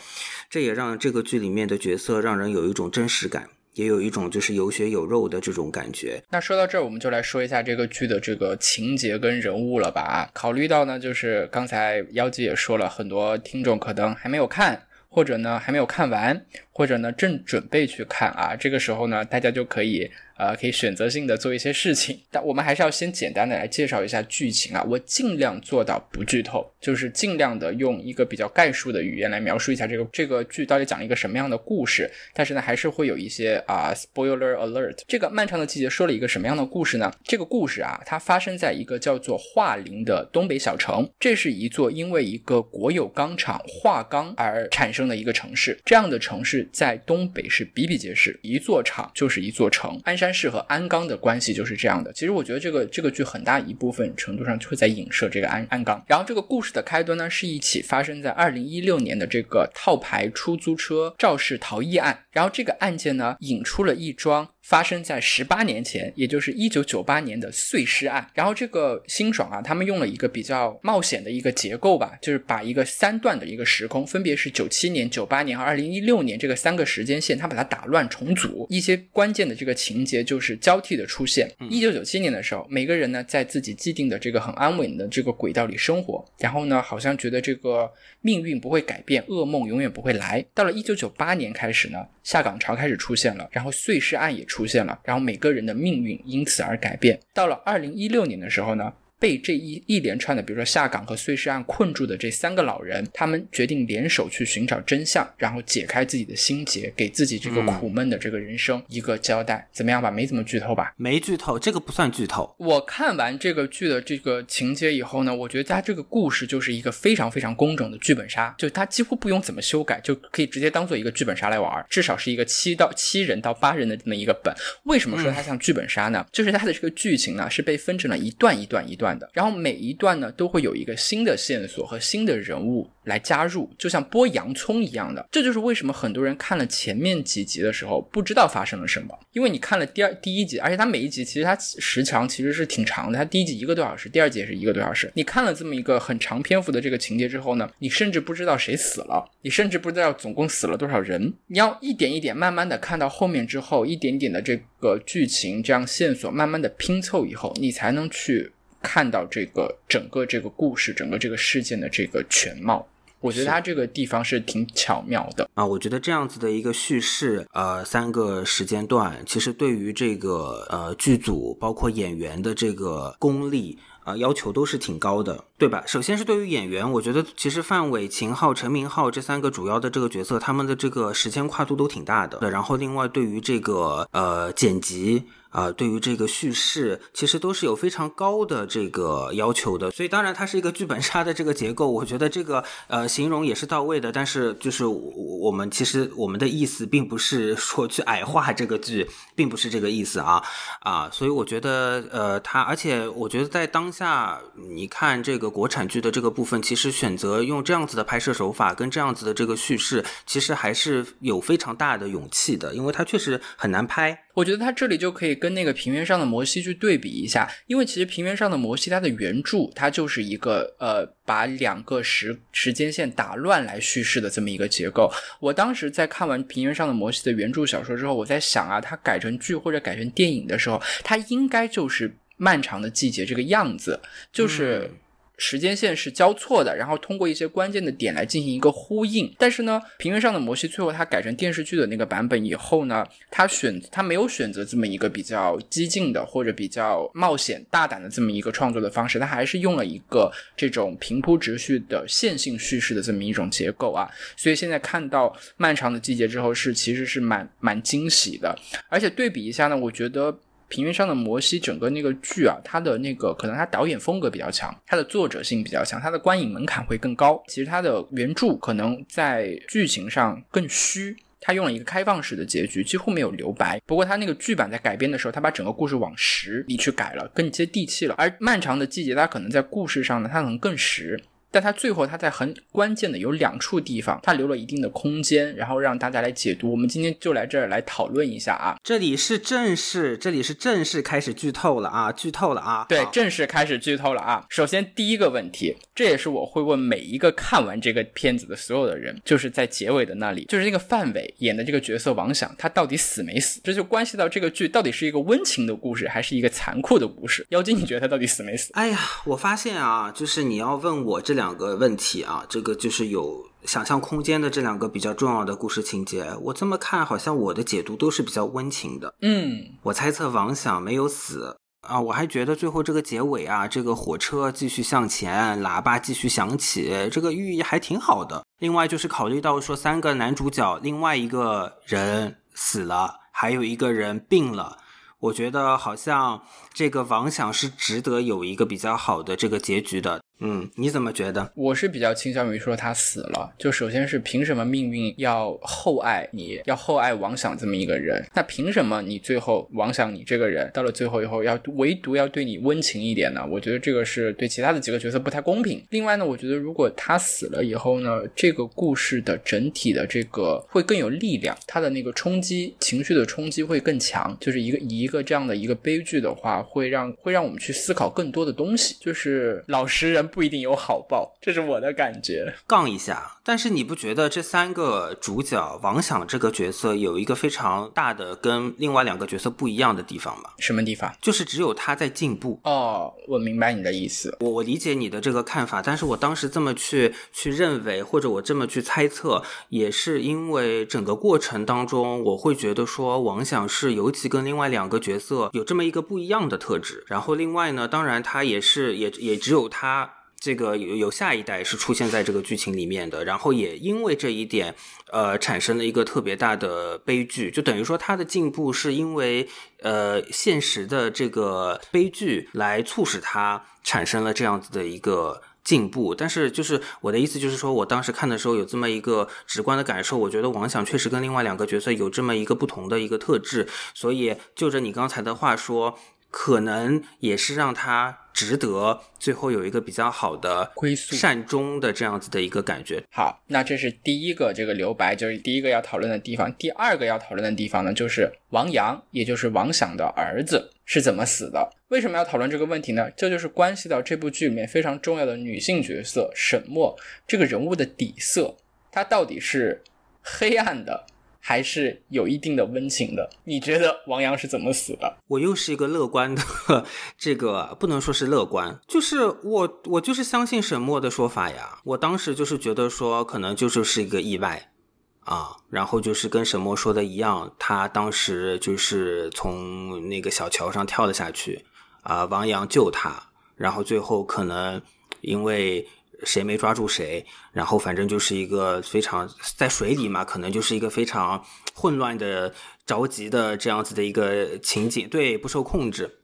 [0.49, 6.23] 这也让这个剧里面的角色让人有一种真实感，也有一种就是有血有肉的这种感觉。
[6.31, 10.31] 那说到这儿，我们就来说一下这个剧的这个情节跟人物了吧？
[10.33, 16.47] 考虑到呢，就是刚才妖姬也说了很多听众可能还没有看，或者呢还没有看完，
[16.77, 20.11] 或者呢正准备去看啊，这个时候呢，大家就可以。
[20.39, 24.85] 呃，可以选择性的做一些事情，但我们还是要先简单的来介绍一下剧情啊。
[24.87, 32.11] 我尽量做到不剧透，就是尽量的用一个比较概述的语言来描述一下这个这个剧到底讲了一个什么样的故事。
[32.35, 34.99] 但是呢，还是会有一些啊，spoiler alert。
[35.09, 37.11] 这个漫长的季节说了一个什么样的故事呢？
[37.25, 41.09] 这个故事啊，它发生在一个叫做桦林的东北小城。
[41.19, 45.81] 这是一座因为一个国有钢厂化钢而产生的一个城市。
[45.83, 50.01] 这样的城市在东北是比比皆是，一座厂就是一座城。
[50.05, 50.33] 鞍山。
[50.37, 52.13] 市和鞍钢的关系就是这样的。
[52.13, 56.05] 其实我觉得这个这个剧很大一部分程度上就会在影射这个鞍鞍钢。
[56.07, 62.25] 然后这个故事的开端呢，是一起发生在二零一六年的这个套牌出租车肇事逃逸案。
[62.33, 68.29] 然后这个案件呢，引出了一桩发生在十八年前，也就是一九九八年的碎尸案。
[68.35, 81.49] 然后这个辛爽啊，他们用了一个比较冒险的一个结构吧，就是把一个三段的一个时空，分别是九七年、九八年和二零一六年这个三个时间线，他把它打乱重组，一些关键的这个情节就是交替的出现。
[81.71, 87.89] 一九九七年的时候，每个人呢在自己既定的这个很安稳的这个轨道里生活，然后呢好像觉得这个
[88.21, 90.45] 命运不会改变，噩梦永远不会来。
[90.53, 97.21] 到了一九九八年开始呢，下岗潮开始出现了，然后碎尸案也出出现了，然后每个人的命运因此而改变。
[97.35, 98.91] 到了二零一六年的时候呢。
[99.19, 109.67] 被这一一连串的，比如说下岗和碎尸案困住的这三个老人，他们决定联手去寻找真相，然后解开自己的心结，给自己这个苦闷的这个人生一个交代。
[109.73, 110.11] 怎么样吧？
[110.11, 110.93] 没怎么剧透吧？
[110.97, 112.55] 没剧透，这个不算剧透。
[112.59, 121.85] 我看完这个剧的这个情节以后呢，我觉得它这个故事就是一个非常非常工整的剧本杀，就它几乎不用怎么修改，就可以直接当做一个剧本杀来玩。
[121.89, 124.55] 至少是一个七到七人到八人的这么一个本。
[124.85, 126.25] 为什么说它像剧本杀呢？
[126.33, 135.25] 就是它的这个剧情呢是被分成了一段一段一段段的，然后每一段呢都会有一个新的线索和新的人物来加入，就像剥洋葱一样的。
[135.31, 145.11] 这就是为什么很多人看了前面几集的时候不知道发生了什么，因为你看了第二第一集，而且它每一集其实它时长其实是挺长的，它第一集一个多小时，第二集也是一个多小时。
[145.15, 151.33] 你看了这么一个很长篇幅的这个情节之后呢，你甚至不知道谁死了，你甚至不知道总共死了多少人。
[151.47, 158.51] 你要一点一点慢慢的看到后面之后，一点点的这个剧情这样线索慢慢的拼凑以后，你才能去。
[158.87, 162.87] 看到这个整个这个故事，整个这个事件的这个全貌，
[163.21, 165.67] 我觉得它这个地方是挺巧妙的啊。
[165.67, 175.83] 我觉得这样子的一个叙事，呃，三个时间段，其实对于这个呃剧组包括演员的这个功力啊要求都是挺高的，对吧？
[175.85, 182.49] 首先是对于演员，我觉得其实范伟、秦昊、陈明昊这三个主要的这个角色，他们的这个时间跨度都挺大的。
[182.49, 185.25] 然后另外对于这个呃剪辑。
[185.57, 194.13] 啊，对于这个叙事，其实都是有非常高的这个要求的，所以当然它是一个剧本杀的这个结构，我觉得这个呃形容也是到位的。
[194.13, 200.45] 但是就是我们其实我们的意思并不是说去矮化这个剧，并不是这个意思啊
[200.81, 204.39] 啊，所以我觉得呃它，而且我觉得在当下
[204.75, 214.26] 你看这个国产剧的这个部分，其实选择用这样子的拍摄手法跟这样子的这个叙事，其实还是有非常大的勇气的，因为它确实很难拍。
[214.37, 225.11] 我觉得它这里就可以跟那个平原上的摩西去对比一下，因为其实平原上的摩西它的原著它就是一个呃把两个时时间线打乱来叙事的这么一个结构。
[225.41, 233.99] 我当时在看完平原上的摩西的原著小说之后，我在想啊，它改成剧或者改成电影的时候，它应该就是漫长的季节这个样子，
[234.31, 234.91] 就是。
[235.37, 239.33] 时间线是交错的，然后通过一些关键的点来进行一个呼应。
[239.39, 254.09] 但是呢，平原上的摩西最后他改成电视剧的那个版本以后呢，他选他没有选择这么一个比较激进的或者比较冒险大胆的这么一个创作的方式，他还是用了一个这种平铺直叙的线性叙事的这么一种结构啊。
[254.37, 258.59] 所以现在看到漫长的季节之后，是其实是蛮蛮惊喜的。
[258.89, 260.39] 而且对比一下呢，我觉得。
[260.69, 267.43] 平原上的摩西整个那个剧啊，它的那个可能它导演风格比较强，它的作者性比较强，它的观影门槛会更高。
[267.49, 273.81] 其实它的原著可能在剧情上更虚，它用了一个开放式的结局，几乎没有留白。
[273.87, 278.15] 不过它那个剧版在改编的时候，它把整个故事往实里去改了，更接地气了。
[278.19, 281.21] 而漫长的季节，它可能在故事上呢，它可能更实。
[281.57, 286.71] 但他最后他在很关键的有两处地方，他留了一定的空间，然后让大家来解读。
[286.71, 288.77] 我们今天就来这儿来讨论一下啊。
[288.85, 292.85] 这里是正式，这里是正式开始剧透了啊，剧透了啊。
[292.91, 294.45] 对，正式开始剧透了啊。
[294.51, 303.63] 首先第一个问题，这也是我会问每一个看完这个片子的所有的人，就是在结尾的那里，就是那个范伟演的这个角色王想，他到底死没死？
[303.65, 307.47] 这就关系到这个剧到底是一个温情的故事，还是一个残酷的故事。
[307.49, 308.71] 妖精，你觉得他到底死没死？
[308.75, 311.46] 哎呀，我发现啊，就是你要问我这两。
[311.47, 316.29] 两个问题啊，这个就是有想象空间的这两个比较重要的故事情节。
[316.41, 319.15] 我这么看，好像我的解读都是比较温情的。
[319.23, 328.45] 嗯，我猜测王想没有死啊，我还觉得最后这个结尾啊，这个火车继续向前，喇叭继续响起，这个寓意还挺好的。
[328.59, 334.79] 另外就是考虑到说三个男主角，另外一个人死了，还有一个人病了。
[335.19, 336.43] 我觉得好像
[336.77, 340.21] 这个王想是值得有一个比较好的这个结局的。
[340.41, 341.51] 嗯，你怎么觉得？
[341.57, 343.51] 我是比较倾向于说他死了。
[343.57, 348.23] 就首先是凭什么命运要厚爱你，要厚爱王想这么一个人？
[348.35, 353.41] 那凭什么你最后王想你这个人到了最后以后要唯独要对你温情一点呢？
[353.51, 355.83] 我觉得这个是对其他的几个角色不太公平。
[355.89, 364.37] 另外呢，我觉得如果他死了以后呢，这个故事的整体的这个会更有力量，他的那个冲击情绪的冲击会更强。
[364.39, 368.97] 就是一个一个这样的一个悲剧的话，会让会让我们去思考更多的东西。
[369.01, 370.27] 就是老实人。
[370.27, 372.53] 不一定有好报，这是我的感觉。
[372.67, 380.51] 杠一下，但是你不觉得这三个主角王想这个角色有一个非常大的跟另外两个角色不一样的地方吗？
[380.59, 381.15] 什么地方？
[381.23, 382.61] 就是只有他在进步。
[382.65, 397.05] 哦，我明白你的意思，我我理解你的这个看法，但是我当时这么去去认为，或者我这么去猜测，也是因为整个过程当中，我会觉得说王想是尤其跟另外两个角色有这么一个不一样的特质。
[397.07, 400.15] 然后另外呢，当然他也是也也只有他。
[400.39, 404.75] 这个有有下一代是出现在这个剧情里面的，然后也因为这一点，
[405.11, 409.49] 呃，产生了一个特别大的悲剧，就等于说他的进步是因为
[409.81, 416.15] 呃现实的这个悲剧来促使他产生了这样子的一个进步。
[416.15, 425.99] 但是就是我的意思就是说，我当时看的时候有这么一个直观的感受，我觉得王想确实跟另外两个角色有这么一个不同的一个特质，所以就着你刚才的话说。
[426.29, 433.03] 可能也是让他值得最后有一个比较好的归宿、善终的这样子的一个感觉。
[433.11, 436.53] 好，那这是第一个这个留白，就是第一个要讨论的地方。
[436.57, 441.67] 第二个要讨论的地方呢，就是王阳，也就是王想的儿子是怎么死的？
[441.89, 443.11] 为什么要讨论这个问题呢？
[443.17, 446.95] 这就是关系到这部剧里面非常重要的女性角色沈墨
[447.27, 448.55] 这个人物的底色，
[448.93, 449.83] 她到底是
[450.21, 451.07] 黑暗的？
[451.49, 453.31] 还是有一定的温情的。
[453.45, 455.17] 你觉得王阳是怎么死的？
[455.29, 456.43] 我又是一个乐观的，
[457.17, 461.79] 这个不能说是乐观，就是我我就是相信沈墨的说法呀。
[461.85, 464.73] 我当时就是觉得说，可能就是是一个意外
[465.21, 471.65] 啊，然后就是跟沈墨说的一样，他当时就是从那个小桥上跳了下去
[472.03, 473.23] 啊，王阳救他，
[473.55, 474.83] 然后最后可能
[475.21, 475.87] 因为。
[476.25, 482.55] 谁没抓住谁，然后反正就是一个非常在水里嘛，可能就是一个非常混乱的、
[482.87, 486.19] 着急的这样子的一个情景，对，不受控制。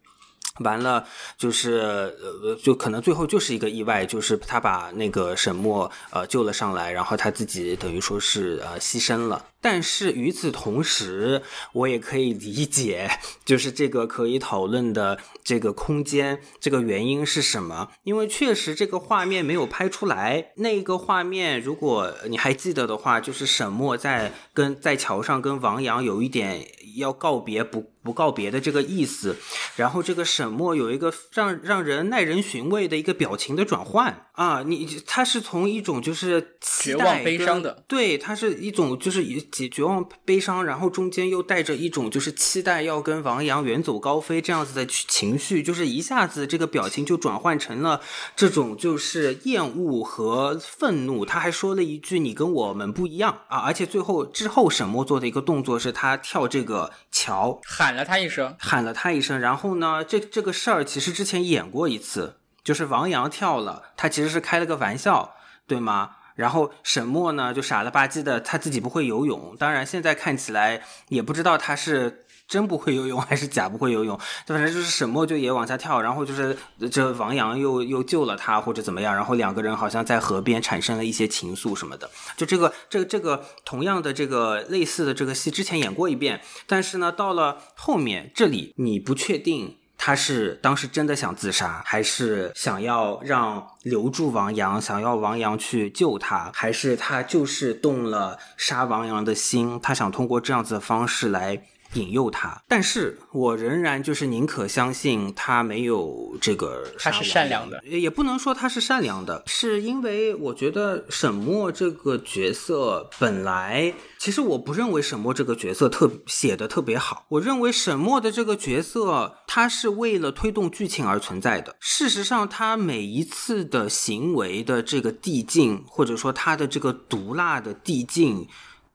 [0.58, 1.06] 完了，
[1.38, 9.46] 就是呃，就可能最后就是一个意外，就是他把那个沈墨呃救了上来，然后他自己等于说是呃牺牲了。
[9.62, 11.40] 但是与此同时，
[11.72, 13.08] 我也可以理解，
[13.44, 17.90] 就是这个可以讨论的这个空间，这个原因是什么？
[18.02, 20.52] 因为确实这个画面没有拍出来。
[20.56, 29.36] 那个画面，如果你还记得的话，就是沈墨在跟在桥上跟王阳有一点要告别不不告别的这个意思。
[29.76, 39.22] 然后这个沈墨有一个让让人耐人寻味的一个表情的转换啊，你他是从一种就是绝望悲伤的，对，他是一种就是
[39.58, 39.72] 以。
[39.72, 48.02] 绝望、悲伤，然后中间又带着一种就是期待要跟王阳远走高飞这样子的情绪，就是一下子这个表情就转换成了
[48.36, 51.24] 这种就是厌恶和愤怒。
[51.24, 59.40] 他还说了一句：“你跟我们不一样啊！”而且最后之后沈墨做的一个动作是他跳这个桥，喊了他一声，喊了他一声。
[59.40, 65.34] 然后呢，这这个事儿其实之前演过一次，就是王阳跳了，他其实是开了个玩笑，
[65.66, 66.16] 对吗？
[66.34, 69.54] 然后沈墨呢，就傻了吧唧的，他自己不会游泳。
[69.58, 74.18] 当然，现在看起来也不知道他是真不会游泳还是假不会游泳。
[74.46, 76.56] 就反正就是沈墨就也往下跳，然后就是
[76.90, 79.14] 这王阳又又救了他或者怎么样。
[79.14, 82.10] 然后两个人好像在河边产生了一些情愫什么的。
[82.36, 89.76] 就这个这这个同样的这个类似的这个戏之前演过一遍，但是呢，到了后面这里你不确定。
[90.04, 99.78] 他是当时真的想自杀，还是想要让留住王阳，想要王阳去救他，还是他就是动了杀王阳的心？
[99.80, 101.62] 他想通过这样子的方式来。
[101.94, 106.84] 引诱他，但是我仍然就是宁可相信他没有这个。
[106.98, 117.26] 他是善良的，也不能说他是善良的，是因为我觉得沈墨这个角色本来，其实我不认为沈墨这个角色特写的特别好。
[117.28, 121.76] 我认为沈墨的这个角色，他是为了推动剧情而存在的。
[121.80, 128.48] 事实上，他每一次的行为的这个递进，或者说他的这个毒辣的递进。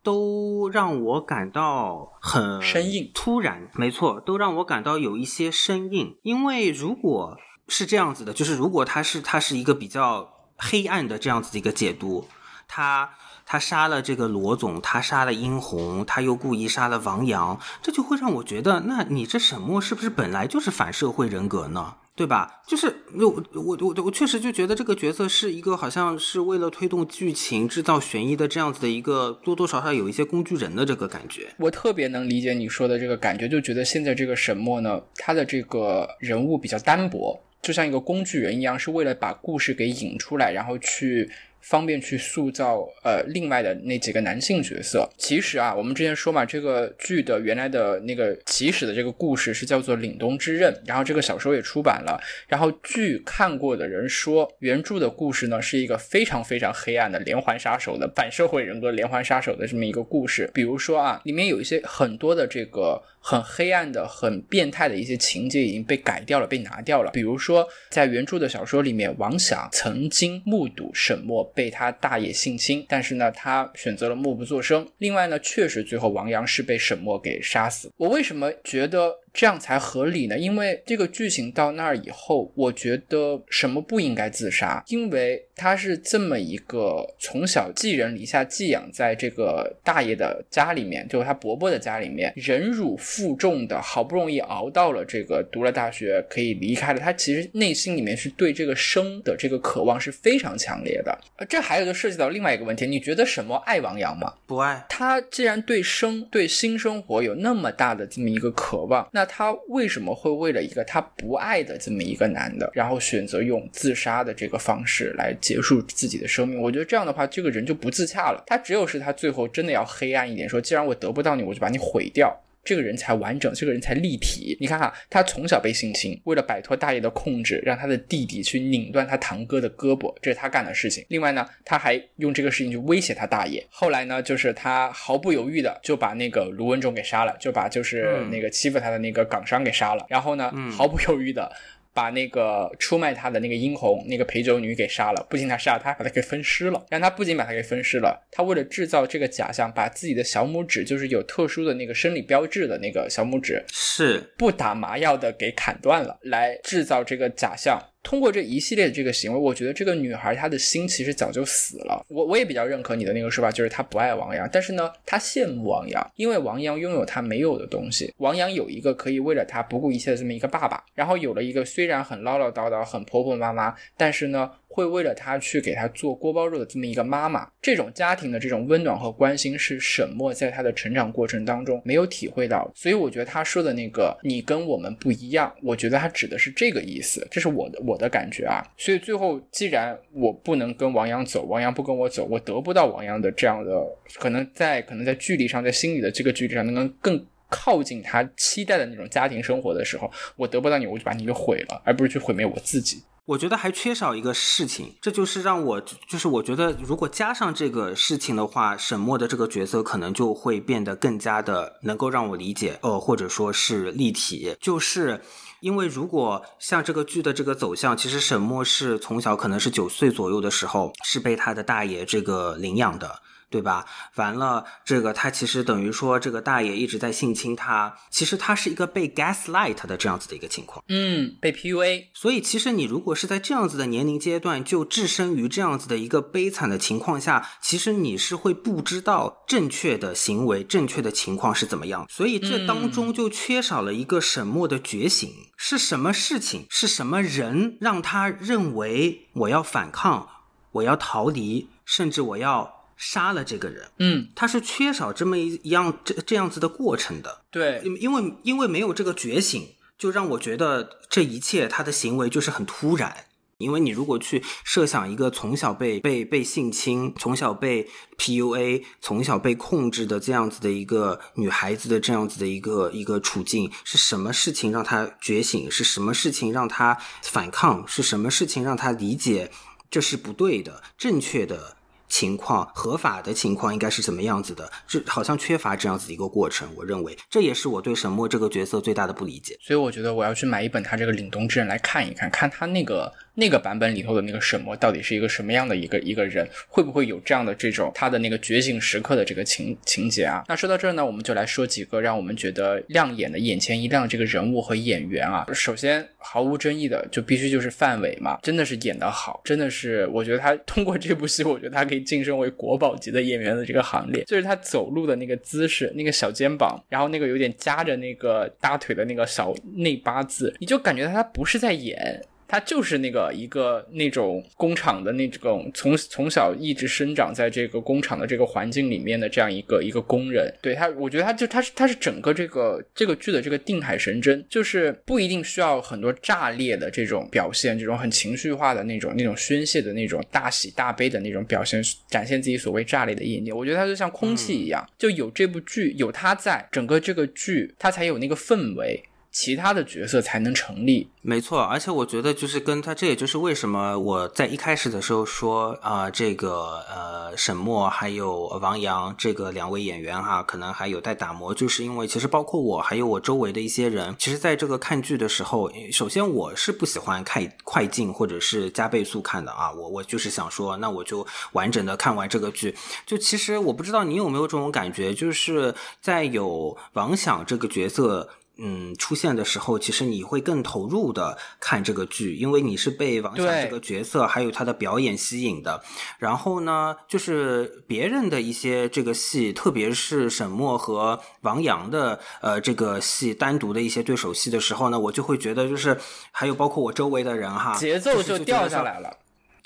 [0.07, 6.17] 都让我感到很生硬，突然，没错，都让我感到有一些生硬。
[6.23, 7.35] 因为如果
[7.67, 12.25] 是这样子的，就是如果他是他是一个比较黑暗的这样子的一个解读，
[12.69, 13.09] 他
[13.45, 21.95] 他杀了这个罗总，他杀了殷红，他又故意杀了王阳，这就会让我觉得，那你这沈墨是不是本来就是反社会人格呢？
[22.17, 22.61] 对吧？
[22.65, 31.47] 就是我我我我确实就觉得这个角色是一个好像是为了推动剧情、制造悬疑的这样子的一个多多少少有一些工具人的这个感觉。
[31.59, 41.29] 我特别能理解你说的这个感觉，就觉得现在这个沈墨呢，他的这个人物比较单薄，就像一个工具人一样，是为了把故事给引出来，然后去。
[41.69, 45.07] 方便去塑造呃另外的那几个男性角色。
[45.17, 52.19] 其实啊，我们之前说嘛，这个剧的原来的那个起始的这个故事是叫做《凛冬之刃》，然后这个小说也出版了。
[52.47, 60.49] 然后剧看过的人说，原著的故事呢是一个非常非常黑暗的连环杀手的反社会人格连环杀手的这么一个故事。
[60.53, 63.01] 比如说啊，里面有一些很多的这个。
[63.29, 67.11] 很黑暗的、很变态的一些情节已经被改掉了、被拿掉了。
[67.11, 74.87] 比如说，在原著的小说里面，王想曾经目睹沈墨被他大爷性侵，但是呢，他选择了默不作声。
[74.99, 77.91] 另外呢，确实最后王阳是被沈墨给杀死。
[77.97, 79.13] 我为什么觉得？
[79.33, 101.17] 这样才合理呢，因为这个剧情到那儿以后，我觉得什么不应该自杀，因为他是这么一个从小寄人篱下、寄养在这个大爷的家里面，就是他伯伯的家里面，忍辱负重的，好不容易熬到了这个读了大学可以离开了，他其实内心里面是对这个生的这个渴望是非常强烈的。
[101.37, 104.33] 呃，这还有就涉及到另外一个问题，你觉得什么爱王阳吗？
[104.47, 104.83] 不爱。
[104.89, 116.59] 他既然对生、对新生活有那么大的这么一个渴望，那他为什么会为了一个他不爱的这么一个男的，然后选择用自杀的这个方式来结束自己的生命？
[116.59, 118.43] 我觉得这样的话，这个人就不自洽了。
[118.47, 122.35] 他只有是他最后真的要黑暗一点，说既然我得不到你，我就把你毁掉。
[122.67, 124.57] 这个人才完整，这个人才立体。
[124.59, 131.05] 你看哈，他从小被性侵，为了摆脱大爷的控制，让他的弟弟去拧断他堂哥的胳膊，这是他干的事情。
[131.07, 133.65] 另外呢，他还用这个事情去威胁他大爷。
[133.69, 140.05] 后来呢，就是他毫不犹豫的就把那个卢文仲给杀了，就把就是那个欺负他的那个港商给杀了。
[140.09, 141.49] 然后呢，毫不犹豫的。
[141.97, 146.85] 把那个出卖他的那个殷红那个陪酒女给杀了，不仅他杀了他，把他给分尸了。
[146.91, 157.81] 但他不仅把他给分尸了，他为了制造这个假象，把自己的小拇指，就是有特殊的那个生理标志的那个小拇指，是不打麻药的给砍断了，来制造这个假象。
[158.07, 162.05] 通过这一系列的这个行为，我觉得这个女孩她的心其实早就死了。
[162.07, 168.13] 我我也比较认可你的那个说法，就是她不爱王阳，但是呢，她羡慕王阳，因为王阳拥有她没有的东西。
[168.19, 174.49] 王阳有一个可以为了她不顾一切的这么一个爸爸，然后有了一个虽然很唠唠叨叨、很婆婆妈妈，但是呢。
[174.67, 188.63] 会为了他去给他做锅包肉的这么一个妈妈，这种家庭的这种温暖和关心是沈墨在他的成长过程当中没有体会到，所以我觉得他说的那个你跟我们不一样，我觉得他指的是这个意思，这是我的我的感觉啊。
[188.77, 193.71] 所以最后既然我不能跟王阳走，王阳不跟我走，我得不到王阳的这样的
[194.15, 203.01] 可能在可能在距离上，在心理的这个距离上能够更靠近他期待的那种家庭生活的时候，我得不到你，我就把你给毁了，而不是去毁灭我自己。
[203.27, 214.55] 我觉得还缺少一个事情，这就是让我，就是我觉得如果加上这个事情的话，沈墨的这个角色可能就会变得更加的能够让我理解，呃，或者说是立体。
[214.61, 215.19] 就是
[215.59, 223.19] 因为如果像这个剧的这个走向，其实沈墨是从小可能是九岁左右的时候是被他的大爷这个领养的。
[223.49, 223.85] 对吧？
[224.15, 227.95] 完了，这个他其实等于说，这个大爷一直在性侵他。
[228.09, 232.07] 其实他是一个被 gaslight 的这样子的一个情况，嗯，被 PUA。
[232.13, 242.05] 所以其实你如果是在这样子的年龄阶段就置身于这样子的一个悲惨的情况下，其实你是会不知道正确的行为、正确的情况是怎么样。
[242.09, 245.31] 所以这当中就缺少了一个沈默的觉醒。
[245.55, 246.65] 是什么事情？
[246.69, 250.27] 是什么人让他认为我要反抗，
[250.73, 252.76] 我要逃离，甚至我要？
[252.97, 263.25] 杀了这个人，嗯，他是缺少这么一样这这样子的过程的，对，因为因为没有这个觉醒，就让我觉得这一切他的行为就是很突然。
[263.59, 275.71] 因为你如果去设想一个从小被被被性侵、从小被 PUA、从小被控制的这样子的一个女孩子的这样子的一个一个处境，是什么事情让她觉醒？
[275.71, 277.83] 是什么事情让她反抗？
[277.87, 279.49] 是什么事情让她理解
[279.89, 281.76] 这是不对的、正确的？
[282.07, 284.71] 情况合法的情况应该是什么样子的？
[284.87, 286.67] 这好像缺乏这样子的一个过程。
[286.75, 289.57] 我认为这也是我对沈墨这个角色最大的不理解。
[289.61, 300.43] 所以我觉得我要去买一本他这个《凛冬之刃》来看一看，看他那个那个版本里头的那个沈墨到底是一个什么样的一个一个人，会不会有这样的这种他的那个觉醒时刻的这个情情节啊？
[300.47, 305.45] 那说到这儿呢，我们就来说几个让我们觉得亮眼的、眼前一亮的这个人物和演员啊。
[305.53, 306.07] 首先。
[306.29, 314.25] 毫无争议的，就必须就是范伟嘛，真的是演得好，真的是，我觉得他通过这部戏，我觉得他可以晋升为国宝级的演员的这个行列。
[314.25, 322.21] 就是他走路的那个姿势，那个小肩膀，然后那个有点夹着那个大腿的那个小内八字，你就感觉他不是在演。
[322.47, 343.55] 他就是那个一个那种工厂的那种从从小一直生长在这个工厂的这个环境里面的这样一个一个工人，对他，我觉得他就他是他是整个这个这个剧的这个定海神针，就是不一定需要很多炸裂的这种表现，这种很情绪化的那种那种宣泄的那种大喜大悲的那种表现，展现自己所谓炸裂的一面。
[343.55, 349.03] 我觉得他就像空气一样，就有这部剧有他在，整个这个剧他才有那个氛围。
[349.39, 351.61] 其他的角色才能成立，没错。
[351.61, 372.75] 而且我觉得，就是跟他，这也就是为什么我在一开始的时候说啊，这个呃，沈墨还有王阳这个两位演员哈，可能还有待打磨，就是因为其实包括我还有我周围的一些人，其实在这个看剧的时候，首先我是不喜欢看快进或者是加倍速看的啊，我我就是想说，那我就完整的看完这个剧。
[373.05, 378.27] 就其实我不知道你有没有这种感觉，就是在有王响这个角色。
[378.59, 385.83] 嗯，出现的时候，其实你会更投入的看这个剧，因为你是被王霞这个角色还有他的表演吸引的。
[386.17, 395.99] 然后呢，就是别人的一些这个戏，特别是沈墨和王阳的呃这个戏单独的一些对手戏的时候呢，我就会觉得就是
[396.31, 399.17] 还有包括我周围的人哈，节奏就掉下来了。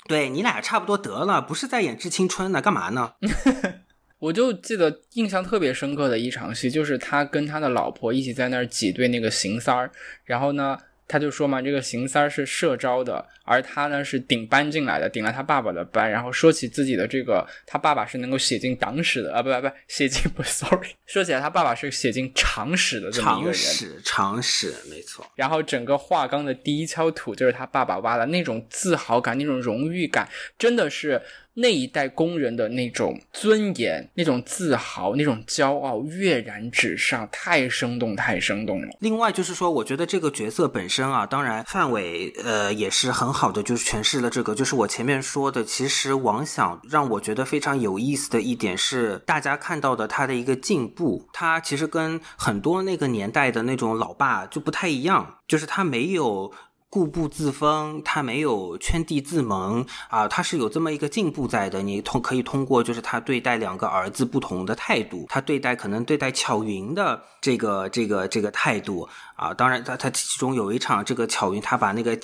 [0.08, 3.12] 对你俩差不多得了，不是在演《致青春》呢，干嘛呢？
[4.22, 9.90] 我就记得印象特别深刻的一场戏，就是他跟他的老婆一起在那儿挤兑那个邢三儿，
[10.24, 25.26] 然后呢，他就说嘛，这个邢三儿是社招的，而他呢是顶班进来的，顶了他爸爸的班，然后说起自己的这个，他爸爸是能够写进党史的啊，不不不，写进不， sorry，说起来他爸爸是写进常史的这么一个人，常识，常识，没错。
[25.34, 31.20] 然后整个华冈的第一锹土就是他爸爸挖的，那种自豪感，那种荣誉感，真的是。
[31.54, 38.88] 那一代工人的那种尊严、那种自豪、那种骄傲跃然纸上，太生动，太生动了。
[39.00, 44.54] 另外就是说，我觉得这个角色本身啊，当然范伟呃也是很好的，就是诠释了这个。
[44.54, 56.52] 就是我前面说的，其实王想让我觉得非常有意思的一点是，大家看到的他的一个进步，他其实跟很多那个年代的那种老爸就不太一样，就是他没有。
[56.92, 61.80] 固步自封，他没有圈地自萌啊，他是有这么一个进步在的。
[61.80, 72.14] 你通可以通过就是他对待两个儿子不同的态度，他对待可能对待巧云的这个这个这个态度啊，当然他他其中有一场这个巧云他把那个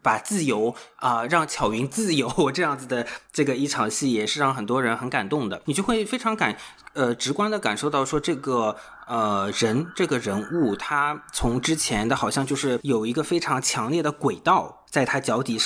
[0.00, 6.56] 把自由啊让巧云自由这样子的这个一场戏也是让很多人很感动的，你就会非常感
[6.94, 8.74] 呃直观的感受到说这个。
[9.06, 15.58] 呃，人这个人物，他从之前的好像就是有一个非常强烈的轨道，在他脚底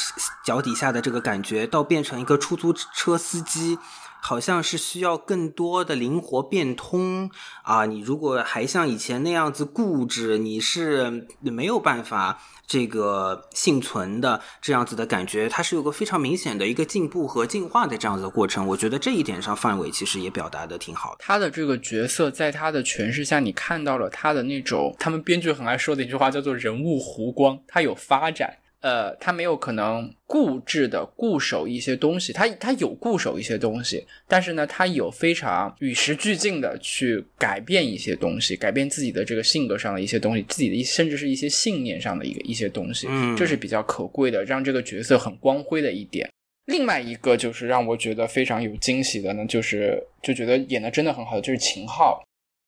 [0.44, 3.78] 脚底下的这个感觉，到变成一个出租车司机。
[4.26, 7.30] 好像是需要更多的灵活变通
[7.62, 7.86] 啊！
[7.86, 15.48] 你如果还像以前那样子固执，你是没有办法这个幸存的这样子的感觉。
[15.48, 18.66] 它是有个非常明显的一个进步和进化的这样子的过程。
[18.66, 21.18] 我觉得这一点上，范伟其实也表达的挺好的。
[21.20, 28.56] 他的这个角色，在他的诠释下，你看到了他的那种，他们编剧很爱说的一句话，叫做“人物弧光”，他有发展。
[28.82, 46.30] 呃，他没有可能固执的固守一些东西，他他有固守一些东西，但是呢，他有非常与时俱进的去改变一些东西，改变自己的这个性格上的一些东西，自己的一甚至是一些信念上的一个一些东西，嗯，这是比较可贵的，让这个角色很光辉的一点。
[46.66, 52.22] 另外一个就是让我觉得非常有惊喜的呢，就是就觉得演的真的很好的就是秦昊，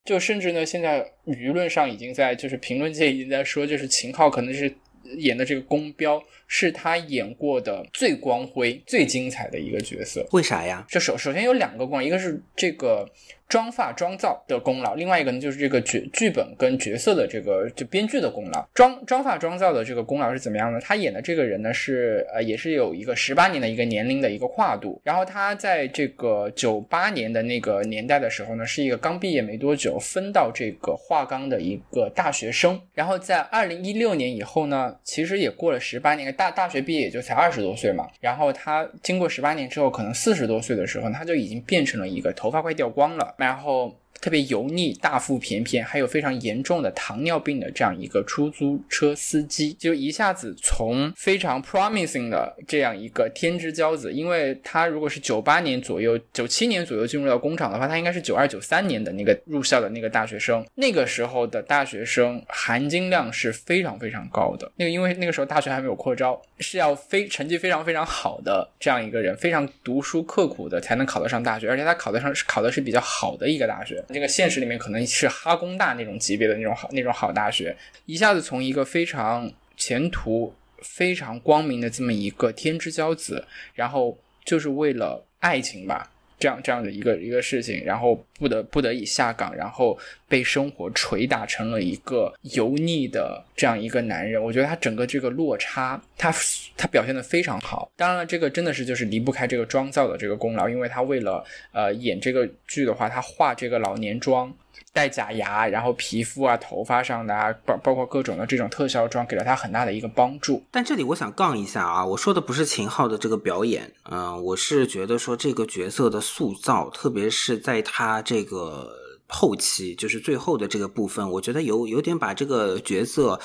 [0.05, 4.75] 就甚至呢，现在舆论上已经在就是评论界已经在说，就是秦昊可能是。
[5.17, 10.27] 演的这个宫标是他演过的最光辉、最精彩的一个角色。
[10.33, 10.85] 为啥呀？
[10.89, 13.09] 这首首先有两个光，一个是这个。
[13.49, 18.63] 妆发妆造的功劳，另外一个呢就是这个剧剧本跟角色的这个就编剧的功劳。
[18.75, 20.79] 妆妆发妆造的这个功劳是怎么样呢？
[20.83, 25.01] 他演的这个人呢是呃也是有一个十八年的一个年龄的一个跨度。
[25.03, 32.79] 然后他在这个九八年的那个年代的时候呢，是一个刚毕业没多久，分到这个华冈的一个大学生。
[32.93, 38.09] 然后在二零一六年以后呢，其实也过了十八年，大大学毕业也就才二十多岁嘛。
[38.21, 43.35] 然后他经过十八年之后，可能四十多岁的时候，他就已经变成了一个头发快掉光了。
[43.39, 60.67] 然后特别油腻、大腹便便，还有非常严重的糖尿病的这样一个出租车司机，就一下子从非常 promising 的这样一个天之骄子，因为他如果是九八年左右、九七年左右进入到工厂的话，他应该是九二、九三年的那个入校的那个大学生。
[60.75, 64.71] 那个时候的大学生含金量是非常非常高的。
[64.75, 74.05] 那个因为那个时候大学还没有扩招，是要非成绩非常非常好的这样一个人，非常读书刻苦的才能考得上大学，而且他考得上是考的是比较好的一个大学。
[74.09, 83.45] 这个现实里面可能是哈工大那种级别的那种好那种好大学，一下子从一个非常前途非常光明的这么一个天之骄子，
[83.75, 86.11] 然后就是为了爱情吧。
[86.39, 94.43] 这样这样的一个一个事情，然后不得不得已下岗，然后被生活捶打成了一个油腻的这样一个男人。
[94.43, 96.33] 我觉得他整个这个落差，他
[96.77, 97.91] 他表现的非常好。
[97.97, 104.55] 当然了，这个真的是就是离不开这个妆造的这个功劳，因为他为了呃演这个剧的话，他化这个老年妆。
[104.93, 110.63] 戴假牙，然后皮肤啊、头发上的啊，包包括各种的这种特效妆，给了他很大的一个帮助。
[110.71, 118.91] 但这里我想杠一下啊，我说的不是秦昊的这个表演，嗯，我是觉得说这个角色的塑造，特别是在他这个
[119.29, 123.39] 后期，就是最后的这个部分，我觉得有有点把这个角色，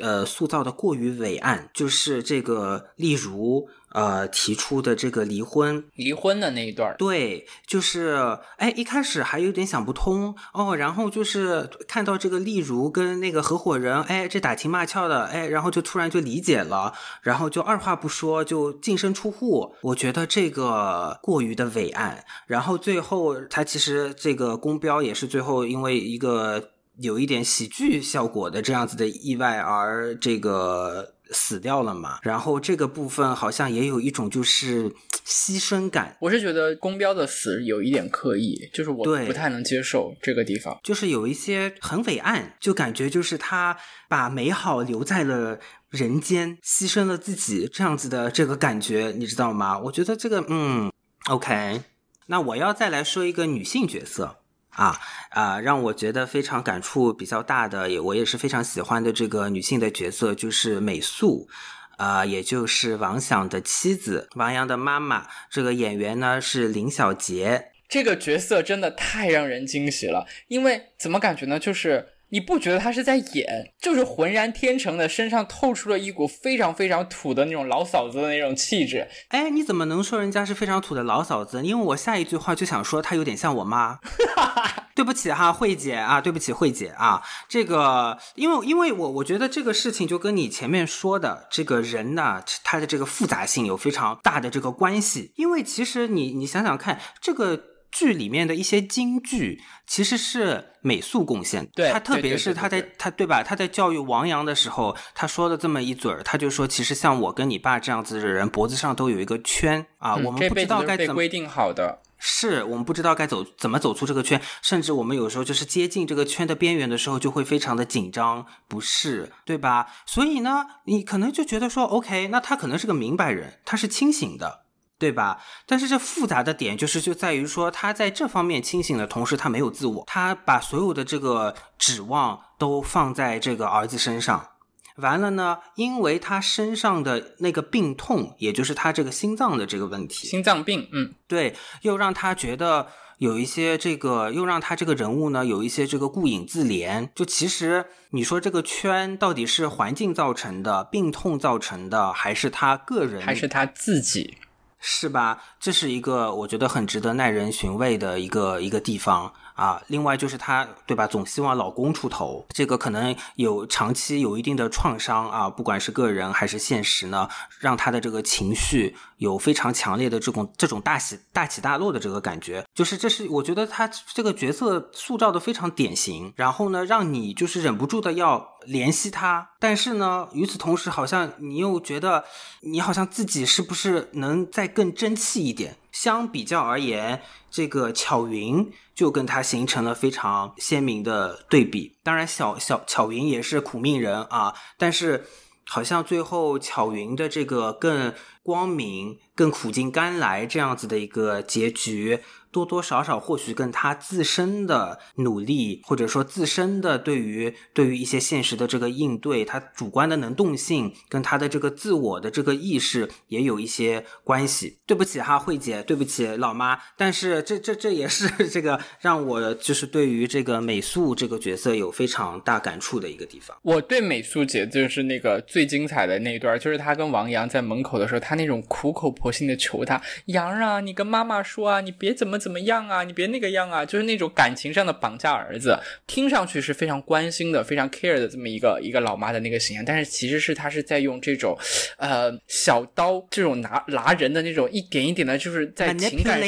[0.00, 3.68] 呃，塑造的过于伟岸，就是这个例如。
[3.98, 31.14] 呃，提出的这个离婚，离婚的那一段，对，就是，哎，一开始还有点想不通哦，然后就是看到这个例如跟那个合伙人，哎，这打情骂俏的，哎，然后就突然就理解了，然后就二话不说就净身出户，我觉得这个过于的伟岸，然后最后他其实这个公标也是最后因为一个有一点喜剧效果的这样子的意外而这个。
[31.30, 32.18] 死掉了嘛？
[32.22, 34.90] 然后这个部分好像也有一种就是
[35.26, 36.16] 牺牲感。
[36.20, 43.76] 我是觉得公标的死有一点刻意，就是我不太能接受这个地方，就是有一些很伟岸，就感觉就是他
[44.08, 45.58] 把美好留在了
[45.90, 49.78] 人间，牺牲了自己这样子的这个感觉，你知道吗？
[49.78, 50.90] 我觉得这个嗯
[51.28, 51.82] ，OK。
[52.26, 54.37] 那我要再来说一个女性角色。
[54.78, 54.96] 啊
[55.30, 61.48] 啊，让我觉得非常感触比较大的，也我也是非常喜欢的这个女性的角色，就是美素，
[61.96, 65.26] 啊，也就是王响的妻子，王阳的妈妈。
[65.50, 71.58] 这个演员呢是林小杰，这个角色真的太让人惊喜了，因为怎么感觉呢？
[71.58, 72.06] 就是。
[72.30, 79.08] 你不觉得他是在演，就是浑然天成的，身上透出了一股非常非常土的那种老嫂子的那种气质。
[79.28, 81.62] 哎，你怎么能说人家是非常土的老嫂子？
[81.64, 83.98] 因为我下一句话就想说她有点像我妈。
[84.94, 87.22] 对不起哈，慧姐啊，对不起慧姐啊。
[87.48, 95.32] 这个，因为因为我我觉得这个事情就跟你前面说的这个人呢，他的这个复杂性有非常大的这个关系。
[95.36, 97.77] 因为其实你你想想看这个。
[97.90, 103.42] 剧里面的一些金句其实是美素贡献，对他特别是他在他对吧？
[103.42, 119.86] 他在教育王阳的时候，他说的这么一嘴儿，他就说，其实像我跟你爸这样子的人，脖子上都有一个圈啊，我们不知道该怎么规定好的，是我们不知道该走怎么走出这个圈，甚至我们有时候就是接近这个圈的边缘的时候，就会非常的紧张不适，对吧？
[120.06, 124.67] 所以呢，你可能就觉得说，OK，那他可能是个明白人，他是清醒的。
[124.98, 125.38] 对吧？
[125.64, 134.48] 但是这复杂的点就是就在于说，他在这方面清醒的同时，他没有自我，他把所有的这个指望都放在这个儿子身上。
[134.96, 142.88] 完了呢，因为他身上的那个病痛，也就是他这个心脏的这个问题，心脏病，嗯，对，又让他觉得
[143.18, 147.08] 有一些这个，又让他这个人物呢有一些这个顾影自怜。
[147.14, 154.36] 就其实你说这个圈到底是环境造成的，病痛造成的，还是他个人，还是他自己？
[154.80, 155.42] 是吧？
[155.58, 159.32] 这是一个我觉得很值得耐人寻味的一个一个地方。
[159.58, 161.04] 啊，另外就是她，对吧？
[161.04, 167.28] 总希望老公出头，这个可能有长期有一定的创伤啊，不管是个人还是现实呢，
[167.58, 182.24] 让她的这个情绪有非常强烈的这种这种大起大起大落的这个感觉，就是这是我觉得她这个角色塑造的非常典型，然后呢，让你就是忍不住的要怜惜她，但是呢，与此同时，好像你又觉得
[182.60, 185.76] 你好像自己是不是能再更争气一点？
[186.00, 187.20] 相比较而言，
[187.50, 191.96] 这个巧云就跟他形成了非常鲜明的对比。
[192.04, 195.24] 当然，小小巧云也是苦命人啊，但是
[195.66, 202.20] 好像最后巧云的这个更光明、更苦尽甘来这样子的一个结局，
[202.50, 214.78] 多多少少或许跟他自身的努力，或者说自身的对于对于一些现实的这个应对，他主观的能动性跟他的这个自我的这个意识也有一些关系。
[214.86, 223.56] 对不起哈，慧姐，对不起老妈，但是这这这也是这个让我就是对于这个美素这个角色有非常大感触的一个地方。
[223.62, 241.58] 我对美素姐就是那个最精彩的那一段，就是她跟王阳在门口的时候，她那种苦口婆心的求他，阳啊，你跟妈妈说啊，你别怎么怎么样啊，你别那个样啊，就是那种感情上的绑架儿子，听上去是非常关心的、非常 care 的这么一个一个老妈的那个形象，但是其实是他是在用这种，
[241.96, 246.40] 呃，小刀这种拿拿人的那种一点一点的，就是在情感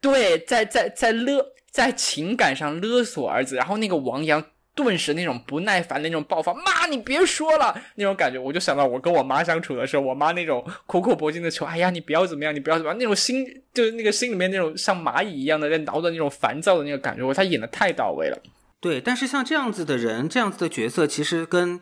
[0.00, 4.44] 对，在在在勒在情感上勒索儿子，然后那个王阳。
[4.82, 18.38] 顿时那种不耐烦的那种爆发，妈，你别说了，那种感觉，我就想到我跟我妈相处的时候，我妈那种苦口婆心的求，哎呀，你不要怎么样，你不要怎么样，那种心就是那个心里面那种像蚂蚁一样的在挠的那种烦躁的那个感觉，我她演的太到位了。
[18.80, 21.80] 对，但是像这样子的人，这样子的角色，其实跟。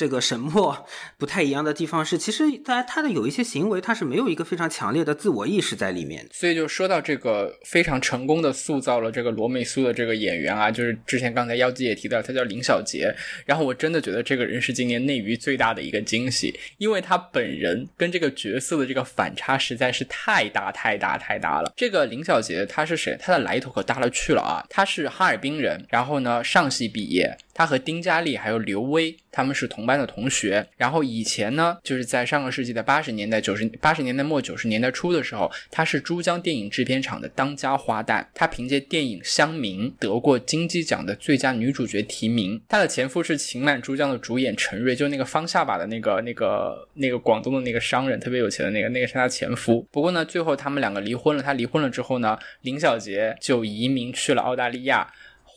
[0.00, 0.86] 这个沈墨
[1.18, 6.26] 不太一样的地方是，其实他他的有一些行为，他是没有一个非常强烈的自我意识在里面。
[6.32, 13.14] 所以就说到这个非常成功的塑造了这个罗美苏的这个演员啊，就是之前刚才妖姬也提到，他叫林小杰。
[13.44, 21.70] 然后我真的觉得这个人是今年内娱最大的一个惊喜，因为他本人跟这个角色的这个反差实在是太大太大太大了。
[21.76, 23.14] 这个林小杰他是谁？
[23.20, 24.64] 他的来头可大了去了啊！
[24.70, 27.36] 他是哈尔滨人，然后呢上戏毕业。
[27.60, 30.66] 他和丁嘉丽还有刘威，他们是同班的同学。
[30.78, 38.24] 然后以前呢，就是在上个世纪的八十年代、九十八十年代末、九十年代初的时候，他是珠江电影制片厂的当家花旦。
[38.32, 42.58] 他凭借电影《乡民》得过金鸡奖的最佳女主角提名。
[42.66, 49.86] 他的前夫是情满珠江的主演陈瑞，就那个方下巴的那个、那个、那个广东的那个商人，特别有钱的那个，那个是他前夫。
[49.90, 51.42] 不过呢，最后他们两个离婚了。
[51.42, 55.06] 他离婚了之后呢，林小杰就移民去了澳大利亚。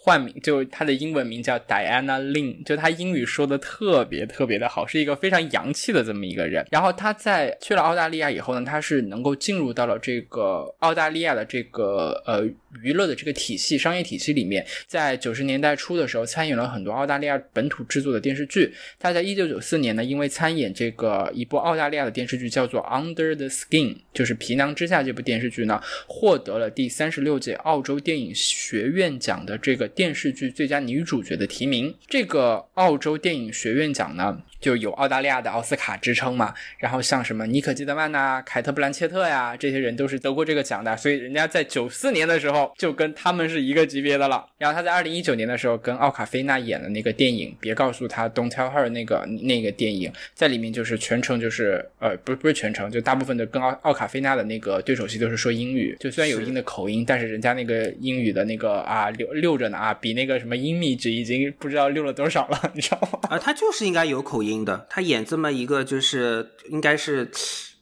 [0.06, 6.68] 换名就他的英文名叫 Diana Lin，就他英语说的特别特别的好，是一个非常洋气的这么一个人。
[6.70, 12.46] 然后他在去了澳大利亚以后呢，他是能够进入到了这个澳大利亚的这个呃
[12.82, 14.66] 娱乐的这个体系、商业体系里面。
[14.88, 18.74] 在九十年代初的时候，参演了很多澳大利亚本土制作的电视剧。
[19.00, 29.90] 他在一九九四年呢，因为参演这个一部澳大利亚的电视剧叫做 Under the Skin，就是皮囊之下这部电视剧呢，获得了第三十六届澳洲电影学院奖的这个。
[29.96, 34.42] 电视剧最佳女主角的提名，这个澳洲电影学院奖呢？
[34.64, 44.48] 就有澳大利亚的奥斯卡之称嘛，然后像什么尼可基德曼呐、凯特布兰切特呀，这些人都是得过这个奖的，所以人家在九四年的时候就跟他们是一个级别的了。
[44.58, 63.20] 然后他在二零一九年的时候跟奥卡菲娜演的那个电影《别告诉他 Don't Tell Her》那个那个电影，在里面就是全程就是呃不是不是全程，就大部分的跟奥奥卡菲娜的那个对手戏都是说英语，就虽然有一定的口音，但是人家那个英语的那个啊溜溜着呢啊，比那个什么英密值已经不知道溜了多少了，你知道吗？
[63.30, 64.53] 啊，他就是应该有口音。
[64.64, 67.32] 的，他演这么一个就是应该是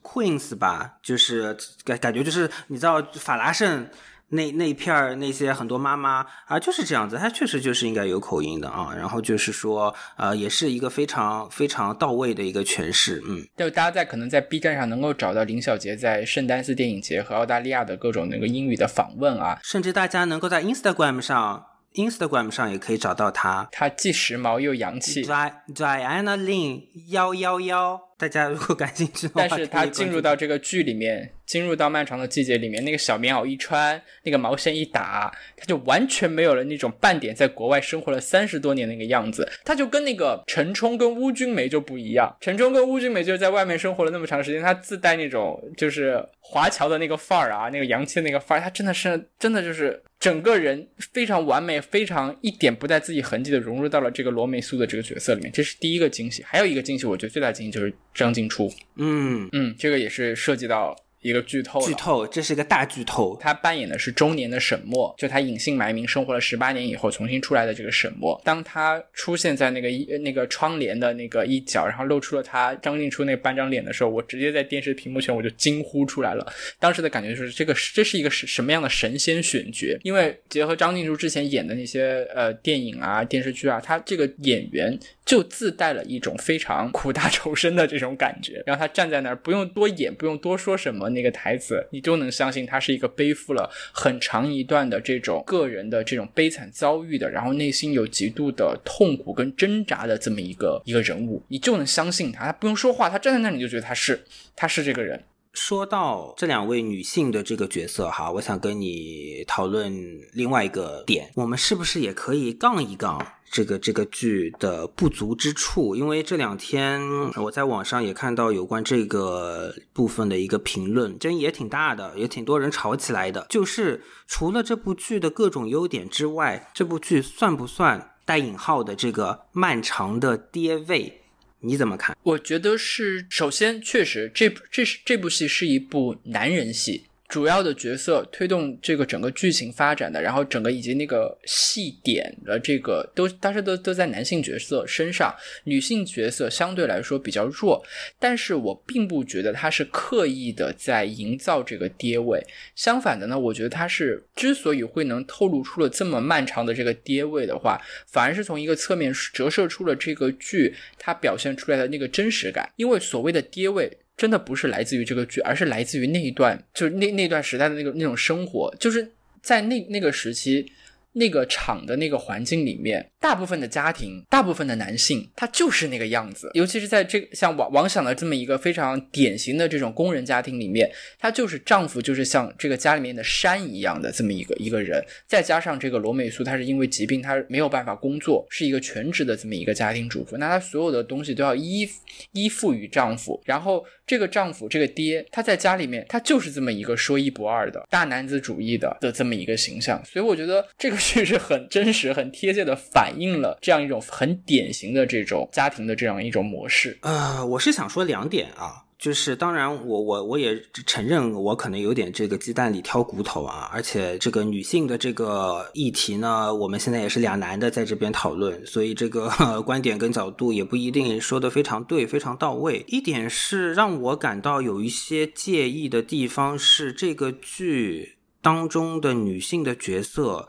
[0.04, 3.88] Queens 吧，就是感感觉就是你知道法拉盛
[4.30, 21.66] 那那片儿那些很多妈妈啊就是这样子，他确实就是应该有口音的啊，然后就是说呃也是一个非常非常到位的一个诠释，嗯，就大家在可能在 B 站上能够找到林小杰在圣丹斯电影节和澳大利亚的各种那个英语的访问啊，甚至大家能够在 Instagram 上。
[21.94, 25.24] Instagram 上也可以找到他，他既时髦又洋气。
[25.26, 39.52] Diana Lin 幺幺幺，大家如果感兴趣的话，但是他进入到这个剧里面，进入到漫长的季节里面，那个小棉袄一穿，那个毛线一打，他就完全没有了那种半点在国外生活了三十多年那个样子。
[39.66, 42.32] 他就跟那个陈冲跟邬君梅就不一样。
[42.40, 50.00] 陈冲跟邬君梅就是在外面生活了那么长时间，他自带那种就是华侨的那个范儿啊，那个洋气的那个范儿，他真的是真的就是。
[50.22, 56.44] 整个人非常完美，非常一点不带自己痕迹的融入到了这个罗美素的这个角色里面，这是第一个惊喜。
[56.44, 58.72] 还有一个惊喜，我觉得最大惊喜就是张静初。
[58.96, 60.96] 嗯嗯，这个也是涉及到。
[61.22, 63.38] 一个剧透，剧透，这是一个大剧透。
[63.40, 68.42] 他扮演的是中年的沈墨，就他隐姓埋名生活了十八年以后重新出来的这个沈墨。
[68.44, 76.52] 当他出现在那个一那个窗帘的那个一角，然后露出了他张静初那半张脸的时候，我直接在电视屏幕前我就惊呼出来了。
[76.80, 79.96] 当时的感觉就是这个这是一个什什么样的神仙选角？
[80.02, 84.98] 因为结合张静初之前演的那些呃电影啊电视剧啊，他这个演员。
[85.32, 105.24] 就自带了一种非常苦大仇深的这种感觉，然后他站在那儿，不用多演，不用多说什么那个台词，你就能相信他是一个背负了很长一段的这种个人的这种悲惨遭遇的，然后内心有极度的痛苦跟挣扎的这么一个一个人物，你就能相信他，他不用说话，他站在那儿你就觉得他是他是这个人。
[105.54, 109.94] 说到这两位女性的这个角色哈，我想跟你讨论
[110.34, 115.94] 另外一个点，我们是不是也可以杠一杠这个这个剧的不足之处？
[115.94, 117.02] 因为这两天
[117.36, 123.46] 我在网上也看到有关这个部分的一个评论，争议也挺大的，也挺多人吵起来的。
[123.50, 131.22] 就是除了这部剧的各种优点之外，这部剧算不算带引号的这个漫长的爹位？
[131.60, 132.18] 你怎么看？
[132.24, 137.04] 我觉得是，首先确实，这这是这部戏是一部男人戏。
[137.32, 147.82] 主要的角色推动这个整个剧情发展的，然后整个以及那个戏点的这个都，当时都都在男性角色身上，女性角色相对来说比较弱。
[148.20, 163.90] 但是我并不觉得他是刻意的在营造这个爹味，相反的呢，我觉得他是之所以会能透露出了这么漫长的这个爹味的话，反而是从一个侧面折射出了这个剧它表现出来的那个真实感，因为所谓的爹味。
[164.22, 169.12] 真的不是来自于这个剧，而是来自于那一段，就是那那段时代的那个那种生活，就是
[169.42, 170.72] 在那那个时期。
[171.14, 176.50] 那个厂的那个环境里面，大部分的家庭，大部分的男性，他就是那个样子。
[176.54, 185.04] 尤其是在这像王王想的这么一个非常典型的这种工人家庭里面，他就是丈夫就是像这个家里面的山一样的这么一个一个人。
[185.28, 190.38] 再加上这个罗美苏，她是因为疾病，她没有办法工作，是一个全职的这么一个家庭主妇。
[190.38, 191.86] 那她所有的东西都要依
[192.32, 193.42] 依附于丈夫。
[193.44, 200.02] 然后这个丈夫，这个爹，他在家里面，他就是这么一个说一不二的大男子主义的的这么一个形象。
[200.06, 200.98] 所以我觉得这个。
[201.12, 206.98] 确实很真实、很贴切的反映了这样一种很典型的这种家庭的这样一种模式。
[207.02, 219.28] 呃，我是想说两点啊，就是当然我我我也承认我可能有点这个鸡蛋里挑骨头啊，而且这个女性的这个议题呢，我们现在也是俩男的在这边讨论，所以这个
[219.66, 222.86] 观点跟角度也不一定说的非常对、非常到位。
[222.88, 230.48] 一点是让我感到有一些介意的地方是这个剧当中的女性的角色。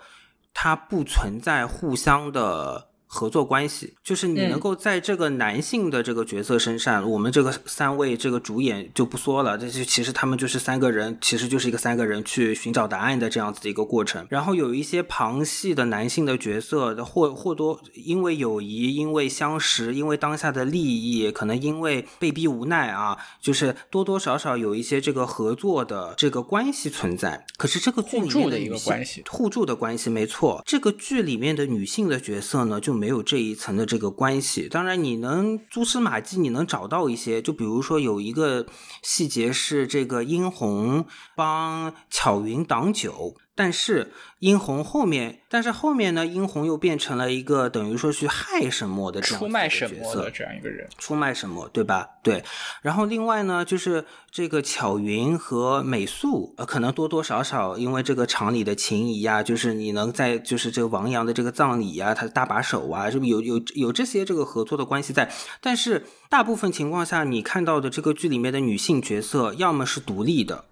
[0.52, 2.91] 它不存在互相的。
[3.14, 14.26] 合作关系就是你能够在这个男性的这个角色身上，我们这个三位这个主演就不说了，这就其实他们就是三个人，其实就是一个三个人去寻找答案的这样子的一个过程。
[14.30, 27.44] 然后有一些旁系的男性的角色，或或多因为友谊，因为相识，因为当下的利益，可能因为被逼无奈啊，就是多多少少有一些这个合作的这个关系存在。
[27.58, 30.62] 可是这个剧里面的一个关系，互助的关系，没错。
[30.64, 33.01] 这个剧里面的女性的角色呢，就。
[33.02, 38.64] 没有这一层的这个关系，当然你能蛛丝马迹，你能找到一些，就比如说有一个
[39.02, 43.34] 细节是这个殷红帮巧云挡酒。
[43.54, 46.24] 但是殷红后面，但是后面呢？
[46.24, 52.08] 殷红又变成了一个等于说去害沈墨的这样出卖沈墨的这样一个人，出卖沈墨，对吧？
[52.22, 52.42] 对。
[52.80, 65.30] 然后另外呢，就是这个巧云和美素，呃，可能多多少少因为这个厂里的情谊啊，就是你能在就是这个王阳的这个葬礼啊，他的大把手啊，是不是有有有这些这个合作的关系在？
[65.60, 70.64] 但是大部分情况下，你看到的这个剧里面的女性角色，要么是独立的，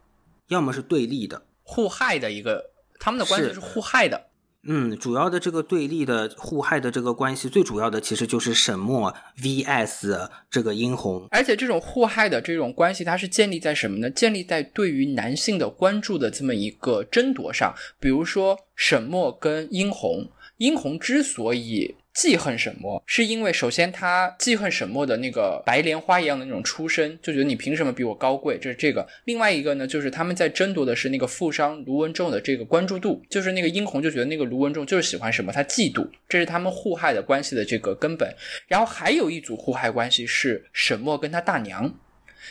[0.49, 1.43] 要么是对立的。
[1.62, 2.70] 互害的一个，
[3.01, 4.28] 他们的关系是互害的。
[4.62, 11.26] 嗯，主要的这个对立的互害的这个关系，最主要的其实就是沈墨 vs 这个殷红。
[11.30, 14.11] 而且这种互害的这种关系，它是建立在什么呢？
[14.11, 17.74] 建立在对于男性的关注的这么一个争夺上。
[17.98, 21.96] 比如说沈墨跟殷红，殷红之所以。
[22.13, 28.59] 记恨沈墨，是因为首先他记恨沈墨的那个白莲花一样的那种出身，就觉得你凭什么比我高贵？
[28.59, 29.07] 这是这个。
[29.25, 38.35] 另外一个呢，就是他们在争夺的是那个富商卢文仲的这个关注度，就是那个殷红就觉得那个卢文仲就是喜欢什么，他嫉妒，这是他们互害的关系的这个根本。
[38.67, 41.95] 然后还有一组互害关系是沈墨跟他大娘，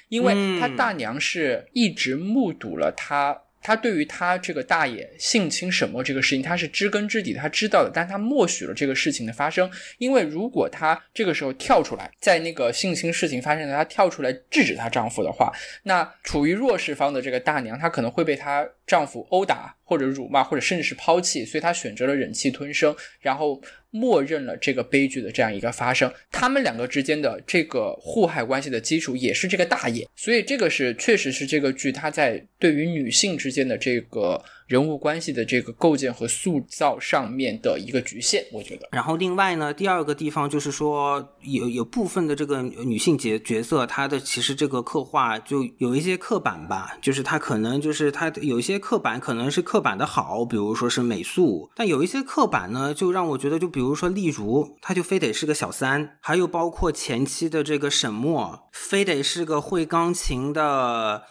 [0.07, 3.41] 因为他大娘是一直目睹了他。
[3.61, 9.69] 他对于他这个大爷性侵沈墨这个事情，他是知根知底，他知道的，但他默许了这个事情的发生。
[9.97, 15.51] 因为如果他这个时候跳出来，在那个性侵事情发生的他跳出来制止她丈夫的话，
[15.83, 23.59] 那处于弱势方的这个大娘，她可能会被她丈夫殴打或者辱骂，或者甚至是抛弃，所以他选择了忍气吞声，然后。
[23.91, 34.39] 默认了这个悲剧的这样一个发生，他们两个之间的这个互害关系的基础也是这个大爷，所以这个是确实是这个剧他在对于女性之间的这个。
[34.69, 38.87] 人物关系的这个构建和塑造上面的一个局限，我觉得。
[38.91, 61.23] 然后另外呢，第二个地方就是说，有有部分的这个女性角角色，她的其实这个刻画就有一些刻板吧，就是她可能就是她有一些刻板，可能是刻板的好，比如说是美素，但有一些刻板呢，就让我觉得，就比如说例如，她就非得是个小三，还有包括前期的这个沈墨，非得是个会钢琴的。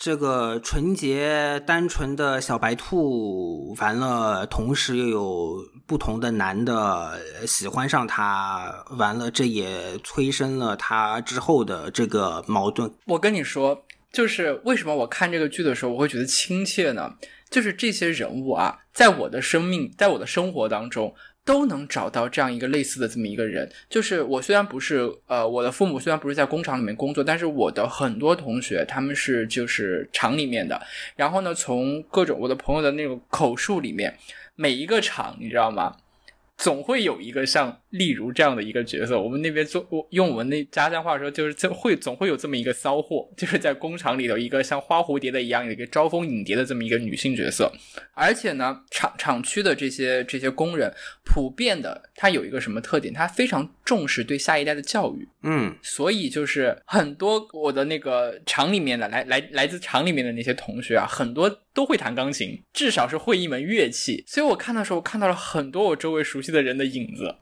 [0.00, 12.90] 这个纯洁单纯的小白兔，完了，同时又有不同的男的喜欢上他，完了，这也催生了他之后的这个矛盾。
[13.04, 17.12] 我跟你说，就是为什么我看这个剧的时候我会觉得亲切呢？
[17.50, 21.14] 就是这些人物啊，在我的生命，在我的生活当中。
[21.50, 30.80] 都能找到这样一个类似的这么一个人，就是我虽然不是呃，我的父母虽然不是在工厂里面工作，但是我的很多同学他们是就是厂里面的，
[31.16, 34.16] 然后呢，从各种我的朋友的那种口述里面，
[34.54, 35.96] 每一个厂你知道吗？
[36.60, 47.72] 总会有一个像例如这样的一个角色，我们那边做我用我们那家乡话说，就是这会总会有这么一个骚货，就是在工厂里头一个像花蝴蝶的一样，有一个招蜂引蝶的这么一个女性角色。
[48.12, 50.92] 而且呢，厂厂区的这些这些工人，
[51.24, 53.12] 普遍的他有一个什么特点？
[53.14, 55.26] 他非常重视对下一代的教育。
[55.42, 64.24] 嗯，所以就是很多我的那个厂里面的来来来自厂里面的那些同学啊，很多都会弹钢琴，至少是会一门乐器。
[64.26, 67.36] 所以我看的时候，看到了很多我周围熟悉的人的影子。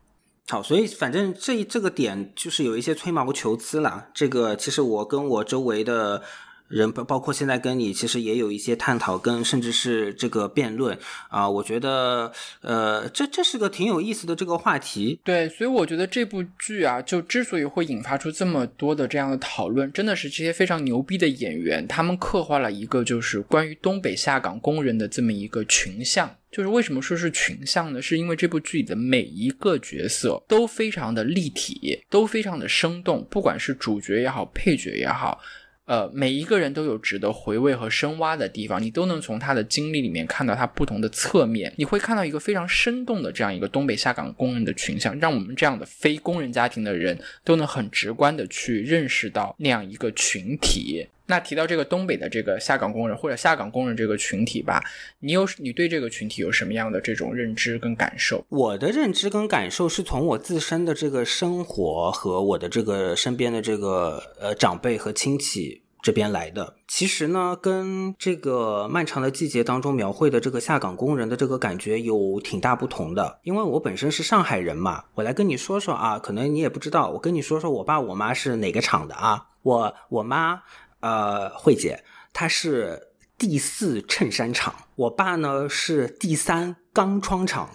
[0.49, 4.09] 好，所以反正这这个点就是有一些吹毛求疵了。
[4.15, 6.23] 这个其实我跟我周围的。
[6.69, 10.97] 人包包括现在跟你其实也有一些探讨，跟甚至是这个辩论
[11.29, 15.19] 啊，我觉得呃，这这是个挺有意思的这个话题。
[15.25, 26.35] 对，所以我觉得这部剧啊，就之所以会引发出这么多的这样的讨论，真的是这些非常牛逼的演员，他们刻画了一个就是关于东北下岗工人的这么一个群像。
[26.51, 28.01] 就是为什么说是群像呢？
[28.01, 35.39] 是因为这部剧里的每一个角色都非常的立体，都非常的生动，不管是主角也好，配角也好。
[35.89, 51.09] 呃，每一个人都有值得回味和深挖的地方，你都能从他的经历里面看到他不同的侧面，你会看到一个非常生动的这样一个东北下岗工人的群像，让我们这样的非工人家庭的人都能很直观的去认识到那样一个群体。
[51.29, 54.83] 那提到这个东北的这个下岗工人或者下岗工人这个群体吧，
[55.21, 58.45] 你有你对这个群体有什么样的这种认知跟感受？
[58.49, 65.83] 我的认知跟感受是从我自身的这个生活和我的这个身边的这个呃长辈和亲戚。
[66.01, 73.41] 这边来的，其实呢，跟这个漫长的季节当中描绘的这个下岗工人的这个感觉有挺大不同的。
[73.43, 79.49] 因为我本身是上海人嘛，我来跟你说说啊，可能你也不知道，我跟你说说我爸我妈是哪个厂的啊？
[79.63, 80.63] 我我妈
[81.01, 83.01] 呃慧姐，她是
[83.37, 87.71] 第四衬衫厂，我爸呢是第三钢窗厂。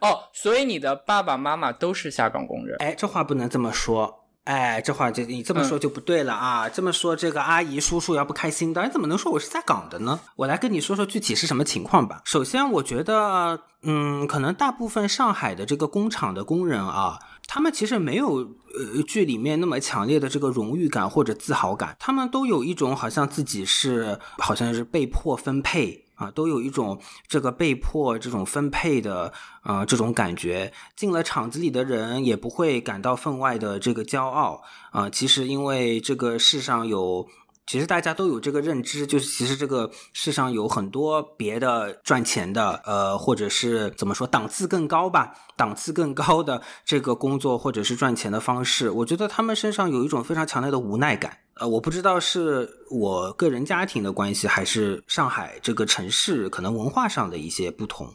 [0.00, 2.76] 哦，所以你的爸爸妈妈都是下岗工人？
[2.78, 4.22] 哎，这话不能这么说。
[4.44, 6.68] 哎，这话就你这么说就不对了啊！
[6.68, 10.20] 这么说，这个阿姨叔叔要不开心的，你怎么能说我是下岗的呢？
[10.36, 12.22] 我来跟你说说具体是什么情况吧。
[12.24, 26.04] 首先，我觉得，嗯，可能大部分上海的这个工厂的工人啊，他们其实没有呃剧里面那么强烈的这个荣誉感或者自豪感，他们都有一种好像自己是好像是被迫分配。
[26.16, 29.30] 啊，都有一种这个被迫这种分配的
[29.64, 30.72] 呃这种感觉。
[30.96, 35.10] 进了厂子里的人也不会感到分外的这个骄傲啊。
[35.10, 37.28] 其实因为这个世上有。
[37.66, 48.88] 其实大家都有这个认知，就是其实这个世上有很多别的赚钱的，呃，或者是怎么说档次更高吧，档次更高的这个工作或者是赚钱的方式。
[48.90, 51.38] 我觉得他们身上有一种非常强烈的无奈感。
[51.54, 58.14] 呃，我不知道是我个人家庭的关系，还是上海这个城市可能文化上的一些不同，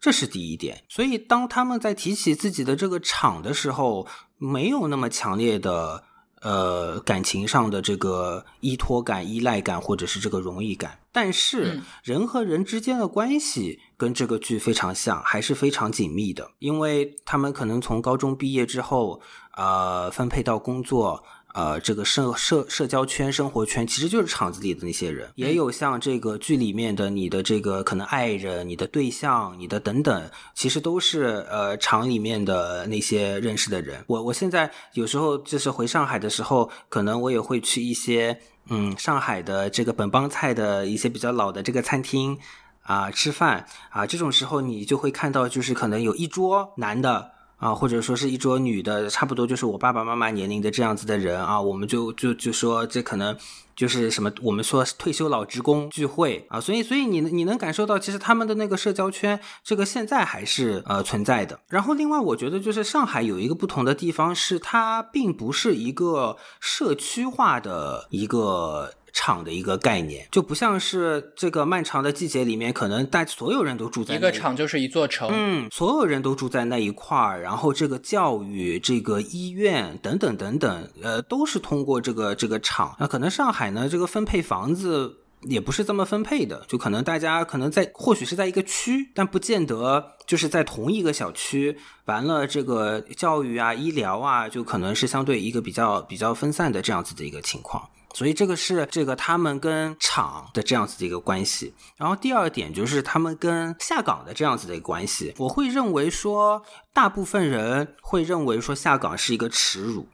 [0.00, 0.84] 这是第一点。
[0.88, 4.06] 所以当他们在提起自己的这个厂的时候，
[4.38, 6.02] 没有那么强烈的。
[6.42, 19.20] 呃，感情上的这个依托感、依赖感，或者是这个荣誉感，但是人和人之间的关系跟这个剧非常像，还是非常紧密的，因为他们可能从高中毕业之后，
[19.56, 21.24] 呃，分配到工作。
[21.56, 34.04] 呃，这个社社社交圈、生活圈，其实就是厂子里的那些人，也有像这个剧里面的你的这个可能爱人、你的对象、你的等等，其实都是呃厂里面的那些认识的人。
[34.06, 38.38] 我我现在有时候就是回上海的时候，可能我也会去一些
[38.68, 42.36] 嗯上海的这个本帮菜的一些比较老的这个餐厅
[42.82, 47.35] 啊吃饭啊，这种时候你就会看到，就是可能有一桌男的。
[47.56, 53.36] 啊，或者说是一桌女的，差不多就是我爸爸妈妈年龄的这样子的人啊，我们就就就说这可能
[53.74, 61.58] 就是什么，我们说退休老职工聚会啊，所以所以你你能感受到，其实他们的那个社交圈，这个现在还是呃存在的。
[61.68, 68.92] 然后另外，我觉得就是上海有一个不同的地方是，它并不是一个社区化的一个。
[69.16, 82.94] 厂的一个概念，就不像是这个漫长的季节里面，可能大所有人都住在一个厂就是一座城，嗯，所有人都住在那一块儿，然后这个教育、这个医院等等等等，呃，都是通过这个这个厂。
[83.00, 85.16] 那可能上海呢，这个分配房子。
[85.42, 91.76] 也不是这么分配的，就可能大家可能在或许是在一个区，但不见得就是在同一个小区。
[92.06, 97.86] 完了，这个教育啊、医疗啊，就可能是相对一个比较比较分散的这样子的一个情况。
[98.16, 101.74] 所以这个是这个他们跟厂的这样子的一个关系。
[101.98, 105.34] 然后第二点就是他们跟下岗的这样子的一个关系。
[105.36, 106.62] 我会认为说，
[106.94, 110.08] 大部分人会认为说下岗是一个耻辱。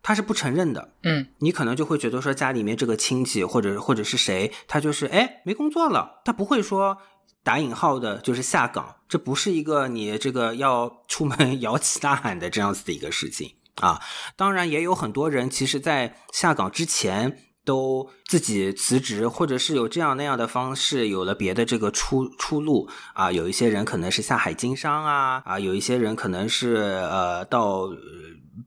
[0.00, 6.98] 他是不承认的，嗯，你可能就会觉得说家里面这个亲戚或者或者是谁，他就是哎没工作了，他不会说
[7.42, 14.00] 打引号的就是下岗，这不是一个你这个要出门 摇旗呐喊的这样子的一个事情啊。
[14.36, 23.32] 当然也有很多人其实，在下岗之前都自己辞职，或者是有这样那样的方式有了别的这个出出路啊。
[23.32, 27.88] 有一些人可能是下海经商啊啊，有一些人可能是呃到。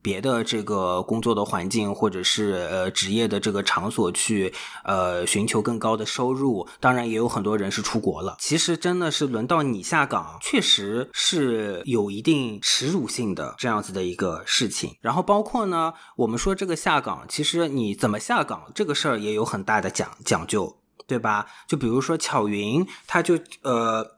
[0.02, 4.52] 别的这个工作的环境，或者是呃职业的这个场所去
[4.84, 8.36] 呃寻求更高的收入，当然也有很多人是出国了。
[8.40, 14.96] 其实真的是轮到你下岗，确实是有一定耻辱性的这样子的一个事情。
[15.00, 20.76] 然后包括呢，我们说这个下岗，其实你怎么下岗这个事儿也有很大的讲讲究，
[21.06, 21.46] 对吧？
[21.66, 24.16] 就比如说巧云，他就呃，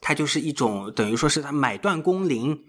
[0.00, 2.64] 他就是一种等于说是他买断工龄。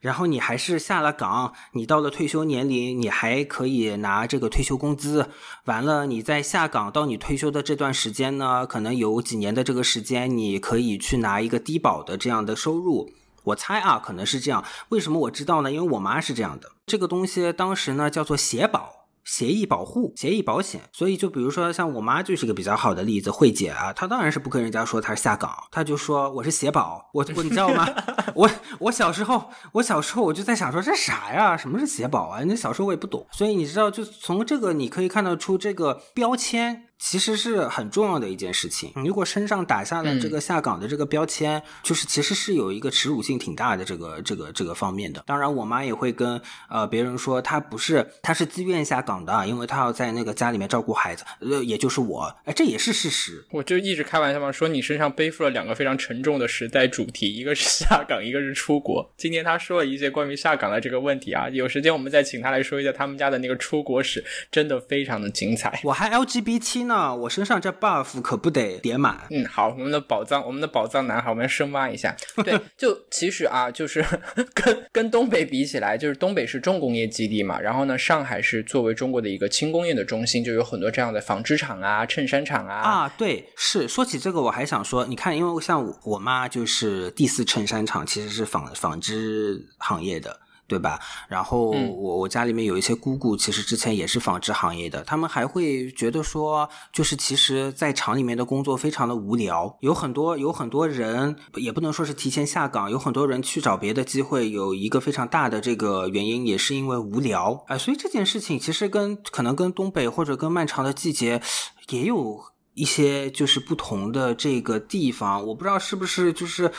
[0.00, 5.28] 然后你还是下了岗，你到了退休年龄，你还可以拿这个退休工资。
[5.66, 13.12] 完了，你在下岗到你退休的这段时间呢，可能有几年的这个时间，你可以去拿一个低保的这样的收入。
[13.44, 14.64] 我猜啊，可能是这样。
[14.88, 15.70] 为什么我知道呢？
[15.70, 16.72] 因为我妈是这样的。
[16.86, 18.99] 这个东西当时呢叫做协保。
[19.24, 27.86] 协议保护、协议保险，所以就比如说像我妈就是个比较好的例子，慧姐啊，她当然是不跟人家说她是下岗，她就说我是协保，我我你知道吗？
[28.34, 31.56] 我我小时候，我小时候我就在想说这啥呀？
[31.56, 32.42] 什么是协保啊？
[32.44, 36.86] 那小时候我也不懂，所以你知道，就从这个你可以看得出这个标签。
[37.00, 38.92] 其实是很重要的一件事情。
[38.94, 45.24] 如果身上打下了这个下岗的这个标签，就是其实是有一个耻辱性挺大的这个这个这个方面的。
[45.26, 53.42] 当然，我妈也会跟呃别人说，她不是，她是自愿下岗的，因为她要在那个家里面照顾孩子，呃，也就是我，哎，这也是事实。
[53.50, 59.10] 我就一直开玩笑嘛，说你身上背负了两个非常沉重的时代主题，一个是下岗，一个是出国。
[59.16, 64.22] 今天她说了一些关于下岗的这个问题啊，有时间我们再请她来说一下他们家的那个出国史，
[64.52, 65.80] 真的非常的精彩。
[65.82, 66.89] 我还 LGBT。
[66.90, 69.16] 那我身上这 buff 可不得叠满。
[69.30, 72.16] 嗯，好，我们的宝藏，我们的宝藏男孩，我们深挖一下。
[72.44, 74.04] 对， 就其实啊，就是
[74.52, 82.74] 跟跟东北比起来，就是东北是重工业基地嘛，然后呢，上海是作为中国的一个轻工业的中心，就有很多这样的纺织厂啊、衬衫厂啊。
[82.80, 90.40] 啊，对，是说起这个，我还想说，你看，因为像我妈就是第四衬衫厂，其实是纺纺织行业的。
[90.70, 91.00] 对吧？
[91.28, 107.76] 然后我我家里面有一些姑姑，其实之前也是纺织行业的，他们还会觉得说，就是其实，在厂里面的工作非常的无聊，有很多有很多人也不能说是提前下岗，有很多人去找别的机会，有一个非常大的这个原因，也是因为无聊啊。
[107.76, 111.42] 所以这件事情其实跟可能跟东北或者跟漫长的季节
[111.88, 112.40] 也有
[112.74, 116.70] 一些就是不同的这个地方，我不知道是不是就是。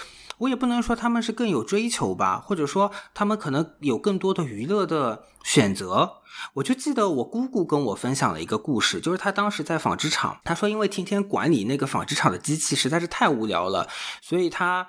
[0.42, 6.18] 我也不能说他们是更有追求吧，或者说他们可能有更多的娱乐的选择。
[6.56, 13.88] 我就记得我姑姑跟我分享了一个故事，就是她当时在纺织厂，她说因为天天管理那个纺织厂的机器实在是太无聊了，
[14.22, 14.88] 所以她。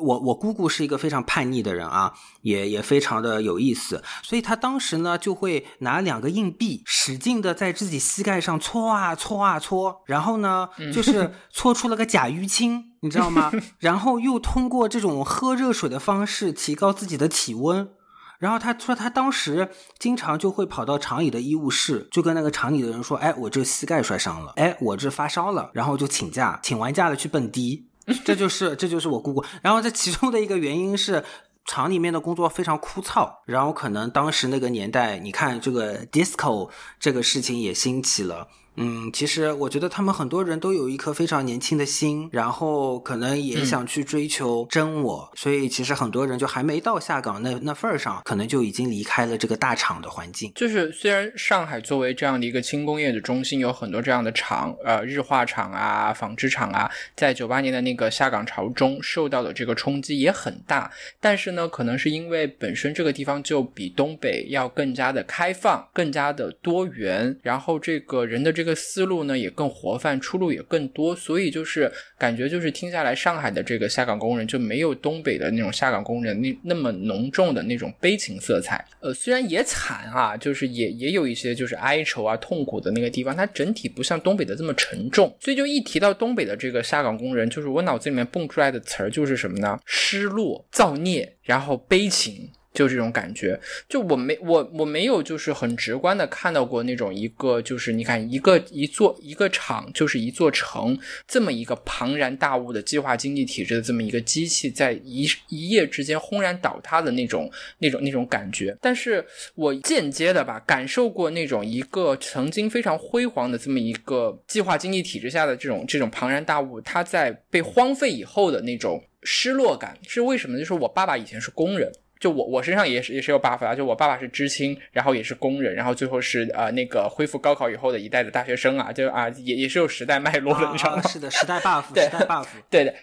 [0.00, 13.50] 我我姑姑是一个非常叛逆的人啊，也也非常的有意思，所以她当时呢就会拿两个硬币，使劲的在自己膝盖上搓啊搓啊搓，然后呢就是 搓出了个假淤青，你知道吗？
[13.80, 17.90] 然后又通过这种喝热水的方式提高自己的体温，
[18.38, 27.88] 然后他说他当时经常就会跑到厂里的医务室，就跟那个厂里的人说，哎，我这膝盖摔伤了，哎，我这发烧了，然后就请假，请完假了去蹦迪。
[28.24, 31.24] 这就是这就是我姑姑，然后这其中的一个原因是
[31.64, 38.46] 厂里面的工作非常枯燥，然后可能当时那个年代，你看这个 disco 这个事情也兴起了。
[38.76, 50.50] 嗯，其实我觉得他们很多人都有一颗非常年轻的心，然后可能也想去追求真我，所以其实很多人就还没到下岗那那份儿上，可能就已经离开了这个大厂的环境。
[50.54, 78.84] 就是虽然上海作为这样的一个轻工业的中心，有很多这样的厂，呃，日化厂啊、纺织厂啊，在九八年的那个下岗潮中受到的这个冲击也很大，但是呢，可能是因为本身这个地方就比东北要更加的开放、更加的多元，然后这个人的这这个思路呢也更活泛，出路也更多，所以就是感觉就是听下来，上海的这个下岗工人就没有东北的那种下岗工人那那么浓重的那种悲情色彩。
[79.00, 85.36] 呃，虽然也惨啊，就是也也有一些就是哀愁啊、痛苦的那个地方，它整体不像东北的这么沉重。
[85.40, 89.76] 所以就一提到东北的这个下岗工人，就是我脑子里面蹦出来的词儿就是什么呢？
[89.84, 92.48] 失落、造孽，然后悲情。
[92.72, 120.58] 就这种感觉，就我没我我没有就是很直观的看到过那种一个就是你看一个一座一个厂就是一座城这么一个庞然大物的计划经济体制的这么一个机器在一一夜之间轰然倒塌的那种那种那种感觉，但是我间接的吧感受过那种一个曾经非常辉煌的这么一个计划经济体制下的这种这种庞然大物，它在被荒废以后的那种失落感是为什么？
[120.58, 121.92] 就是我爸爸以前是工人。
[122.22, 131.02] 就我我身上也是也是有 buff 啊，就我爸爸是知青，然后也是工人，然后最后是呃那个恢复高考以后的一代的大学生啊，就啊也也是有时代脉络的，你知道吗？
[131.02, 132.94] 是的，时代 buff，时代 buff， 对的。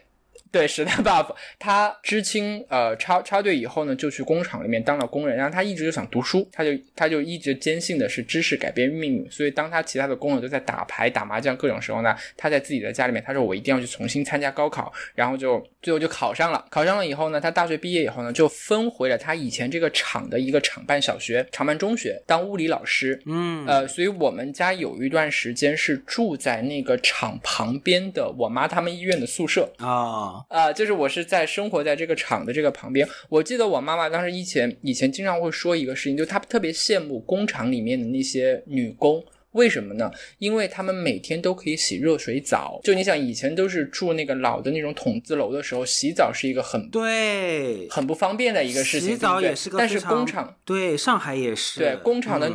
[0.52, 1.28] 对时代 buff，
[1.60, 5.38] 他知青呃插插队以后呢，就去工厂里面当了工人。
[5.38, 9.30] 然后他一直就想读书，他就他就一直坚信的是知识改变命运。
[9.30, 14.92] 所以当他其他的工人都在打牌、打麻将各种时候呢，他在自己的家里面，他说我一定要去重新参加高考。
[15.14, 16.66] 然后就最后就考上了。
[16.72, 23.22] 考上了以后呢，他大学毕业以后呢，就分回了他以前这个厂的一个厂办小学、厂办中学当物理老师。
[23.28, 31.20] 嗯，呃，所以我们家有一段时间是住在那个厂旁边的我妈他们医院的宿舍啊啊，就是我是。
[31.20, 33.06] 是在生活在这个厂的这个旁边。
[33.28, 39.22] 我记得我妈妈当时以前以前经常会说一个事情，就她特别羡慕工厂里面的那些女工。
[39.60, 40.10] 为什么呢？
[40.38, 42.80] 因为他们每天都可以洗热水澡。
[42.82, 49.10] 就你想，以前都是住那个老的那种筒子楼的时候，洗澡是一个很对很不方便的一个事情。
[49.10, 52.50] 洗澡也是个，但是工厂对上海也是对工厂的。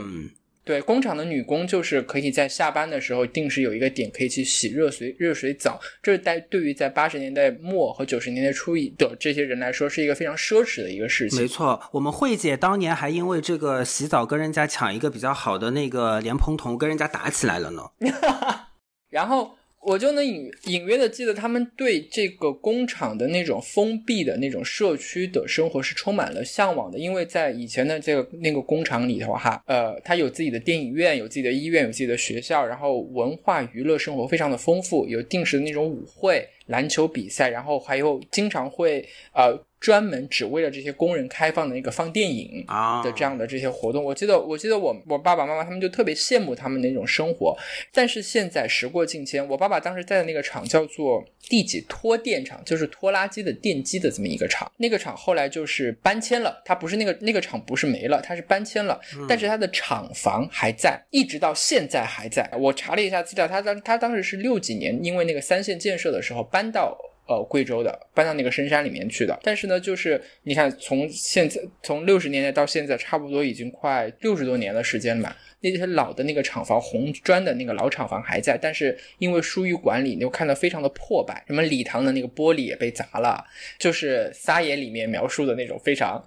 [0.65, 11.39] 对，工厂的女工就是可以在下班的时候定时有一个点可以去洗热水热水澡，这是在对于在八十年代末和九十年代初的这些人来说是一个非常奢侈的一个事情。
[11.39, 17.83] 没错，我们慧姐当年还因为这个洗澡跟人家抢一个比较好的那个莲蓬头，跟人家打起来了呢。
[19.11, 19.57] 然后。
[19.85, 39.59] 我就能隐隐约的记得，他们对这个工厂的那种封闭的那种社区的生活是充满了向往的，因为在以前的这个那个工厂里头，哈，呃，它有自己的电影院，有自己的医院，有自己的学校，然后文化娱乐生活非常的丰富，有定时的那种舞会、篮球比赛，然后还有经常会呃。
[39.81, 47.55] 专门只为了这些工人开放的一个放电影啊的这样的这些活动，我记得我记得我我爸爸妈妈他们就特别羡慕他们那种生活。
[47.93, 54.71] 但是现在时过境迁，我爸爸当时在的那个厂叫做第几拖电厂，就是拖拉机的电机的这么一个厂。
[54.79, 58.99] 那个厂后来就是搬迁了，它不是那个那个厂不是没了，它是搬迁了，
[59.29, 62.51] 但是它的厂房还在，一直到现在还在。
[62.59, 66.97] 我查了一下资料，他当他当时是六几年，因为那个三线建设的时候搬到。
[67.27, 75.35] 呃，贵州的搬到那个深山里面去的，但是呢，就是你看，从现在从六十年代到现在，差不多已经快六十多年的时间了。
[75.61, 81.43] 那些老的那个厂房，红砖的那个老厂房还在，但是因为疏于管理，你就看到非常的破败。
[81.47, 83.43] 什么礼堂的那个玻璃也被砸了，
[83.79, 86.23] 就是撒野里面描述的那种非常。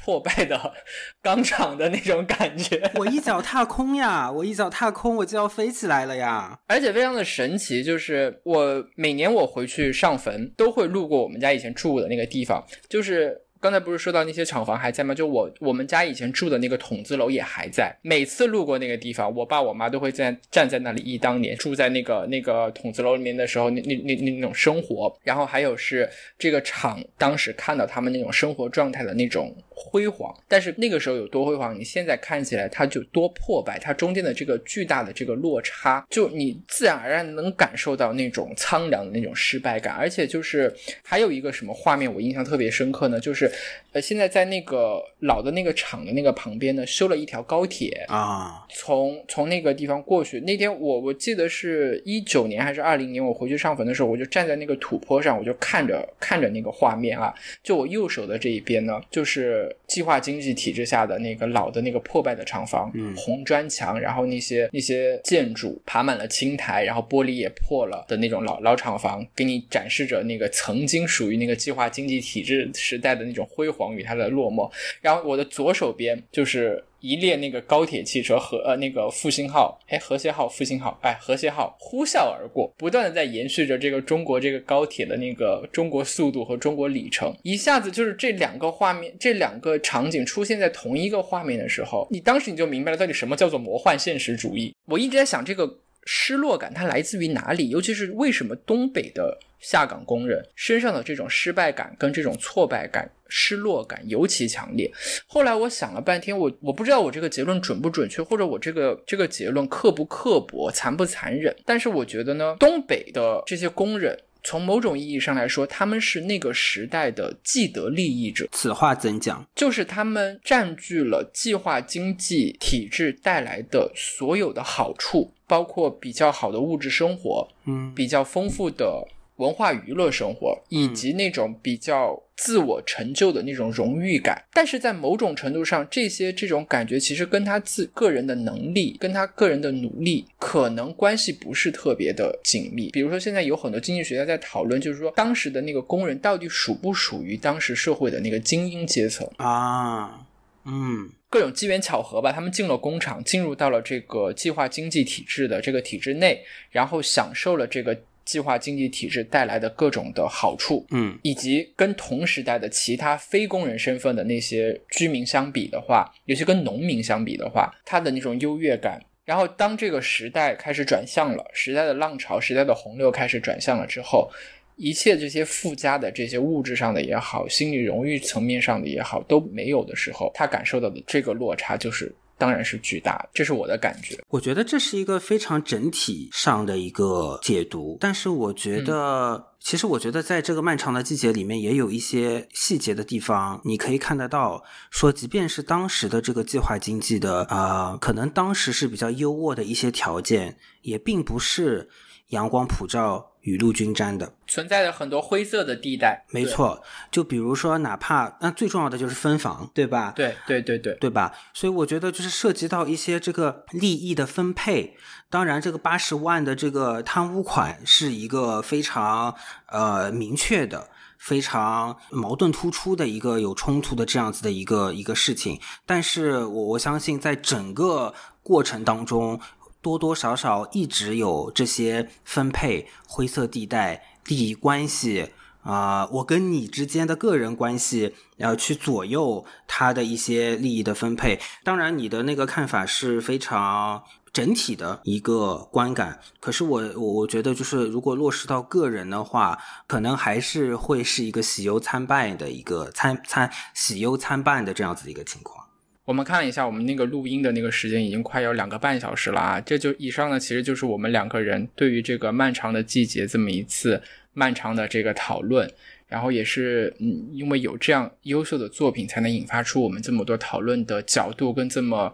[0.00, 0.72] 破败的
[1.20, 4.30] 钢厂的那种感觉， 我一脚踏空呀！
[4.30, 6.58] 我一脚踏空，我就要飞起来了呀！
[6.66, 13.40] 而且非常的神奇，就是我每年我回去上坟，都会路过我们家以前住的那个地方，就是。
[13.62, 15.14] 刚才不是说到那些厂房还在吗？
[15.14, 17.96] 就我我们家以前住的那个筒子楼也还在。
[18.02, 25.16] 每次路过那个地方，我爸我妈都会在站在那里忆当年住在那个那个筒子楼里面的时候，那那那那种生活。
[25.22, 30.34] 然后还有是这个厂当时看到他们那种生活状态的那种辉煌。
[30.48, 33.78] 但是那个时候有多辉煌，你现在看起来它就多破败。
[33.78, 39.94] 它中间的这个巨大的这个落差，就你自然而然能感受到那种苍凉的那种失败感。
[39.94, 40.74] 而且就是
[41.04, 43.20] 还有一个什么画面我印象特别深刻呢？
[43.20, 43.51] 就是。
[43.92, 50.40] 呃，现在在那个老的那个厂的那个旁边呢，修了一条高铁啊，从从那个地方过去。
[50.40, 57.34] 那天我我记得是一九年还是二零年，我回去上坟的时候，我就站在那个土坡上，我就看着看着那个画面啊。
[57.62, 73.41] 就我右手的这一边呢，就是计划经济体制下的那个老的那个破败的厂房，嗯，红砖墙，然后那些那些建筑爬满了青苔，然后玻璃也破了的那种老老厂房，给你展示着那个曾经属于那个计划经济体制时代的那种。
[73.46, 74.70] 辉煌与它的落寞，
[75.00, 87.34] 然后我的左手边就是一列那个高铁汽车和呃那个复兴号，哎和谐号、复兴号，哎和谐号呼啸而过，不断的在延续着这个中国这个高铁的那个中国速度和中国里程。
[87.42, 94.74] 一下子就是这两个画面，这两个场景出现在同一个画面的时候，你当时你就明白了到底什么叫做魔幻现实主义。
[94.86, 95.78] 我一直在想这个。
[96.04, 97.68] 失落感它来自于哪里？
[97.68, 104.90] 尤其是为什么东北的下岗工人身上的这种失败感跟这种挫败感、失落感尤其强烈？
[105.26, 111.54] 后来我想了半天，我我不知道我这个结论准不准确，或者我这个这个结论刻不刻薄、残不残忍？
[111.64, 114.18] 但是我觉得呢，东北的这些工人。
[114.44, 118.44] 从某种意义上来说，他们是那个时代的既得利益者。
[118.50, 119.46] 此话怎讲？
[119.54, 129.06] 就是他们占据了计划经济体制带来的所有的好处，包括比较好的物质生活，嗯，比较丰富的。
[129.36, 142.90] 文化娱乐生活，以及那种比较自我成就的那种荣誉感，但是在某种程度上，这些这种感觉其实跟他自个人的能力，跟他个人的努力，可能关系不是特别的紧密。
[142.90, 150.20] 比如说，现在有很多经济学家在讨论，就是说当时的那个工人到底属不属于当时社会的那个精英阶层啊？
[150.66, 157.98] 嗯，各种机缘巧合吧，他们进了工厂，进入到了这个计划经济体制的这个体制内，然后享受了这个。
[158.24, 169.04] 计划经济体制带来的各种的好处，嗯，以及跟同时代的其他非工人身份的那些居民相比的话，尤其跟农民相比的话，他的那种优越感。
[169.24, 174.30] 然后当这个时代开始转向了，时代的浪潮、时代的洪流开始转向了之后，
[174.76, 182.14] 一切这些附加的这些物质上的也好，心理荣誉层面上的也好都没有的时候，他感受到的这个落差就是。
[182.38, 184.18] 当然是巨大，这是我的感觉。
[184.26, 201.88] 我觉得这是一个非常整体上的一个解读，但是我觉得，其实我觉得在这个漫长的季节里面，也有一些细节的地方，你可以看得到，说即便是当时的这个计划经济的啊，可能当时是比较优渥的一些条件，也并不是
[202.30, 203.31] 阳光普照。
[203.42, 206.24] 雨露均沾的，存在着很多灰色的地带。
[206.30, 210.12] 没错，就比如说，哪怕那最重要的就是分房，对吧？
[210.14, 211.32] 对对对对，对吧？
[211.52, 214.96] 所以我觉得就是涉及到一些这个利益的分配。
[215.28, 219.34] 当然，这个八十万的这个贪污款是一个非常
[219.66, 220.88] 呃明确的、
[221.18, 225.58] 非常矛盾突出的一个有冲突的这样子的一个一个事情。
[225.84, 229.40] 但是我我相信，在整个过程当中。
[229.82, 235.32] 多多少少一直有这些分配灰色地带、利益关系
[235.62, 241.40] 啊，我跟你之间的个人关系，然后去左右他的一些利益的分配。
[241.62, 244.02] 当然，你的那个看法是非常
[244.32, 246.18] 整体的一个观感。
[246.40, 249.56] 可是我我我觉得，就是如果落实到个人的话，
[249.86, 255.61] 可能还是会是一个喜忧参半的一个参参喜忧参半的这样子的一个情况。
[256.04, 259.60] 我们看了一下，我们那个录音的那个时间已经快要两个半小时了啊！
[259.60, 264.02] 这就以上呢，其实就是我们两个人对于这个漫长的季节这么一次
[264.32, 265.70] 漫长的这个讨论，
[266.08, 272.12] 然后也是嗯，因为有这样优秀的作品，才能引发出我们这么多讨论的角度跟这么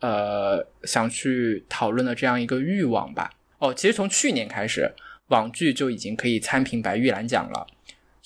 [0.00, 3.30] 呃想去讨论的这样一个欲望吧。
[3.58, 4.90] 哦，其实从去年开始，
[5.28, 7.64] 网剧就已经可以参评白玉兰奖了。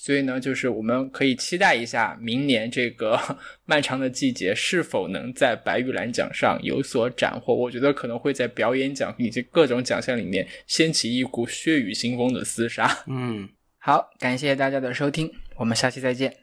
[0.05, 3.17] 所以呢，就是我们可以期待一下，明年这个
[3.63, 7.55] 漫长的季节是否能在白玉兰奖上有所斩获。
[7.55, 13.05] 我觉得可能会在表演奖以及各种奖项里面掀起一股血雨腥风的厮杀。
[13.07, 13.47] 嗯，
[13.77, 16.42] 好，感谢大家的收听，我们下期再见。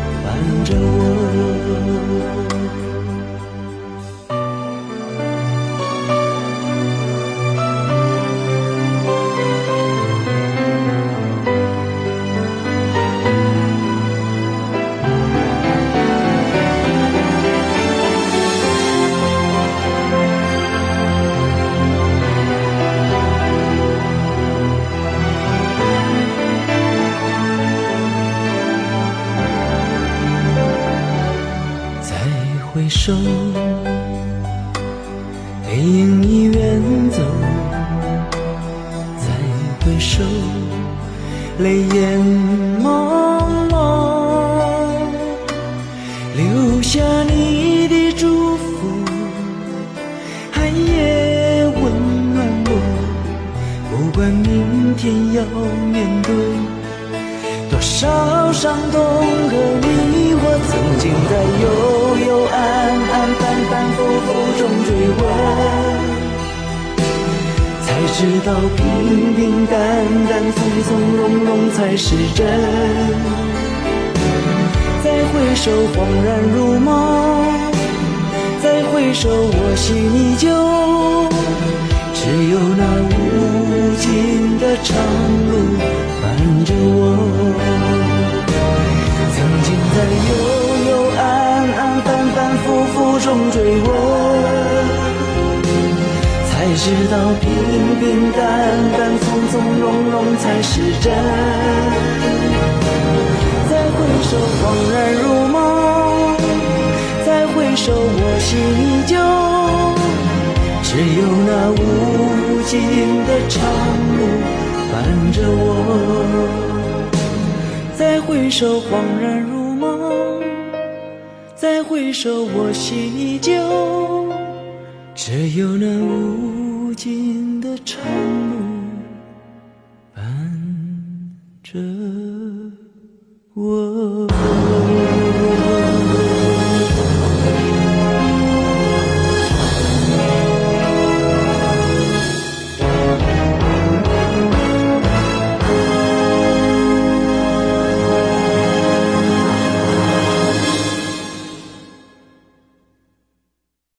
[0.41, 2.80] 等着我。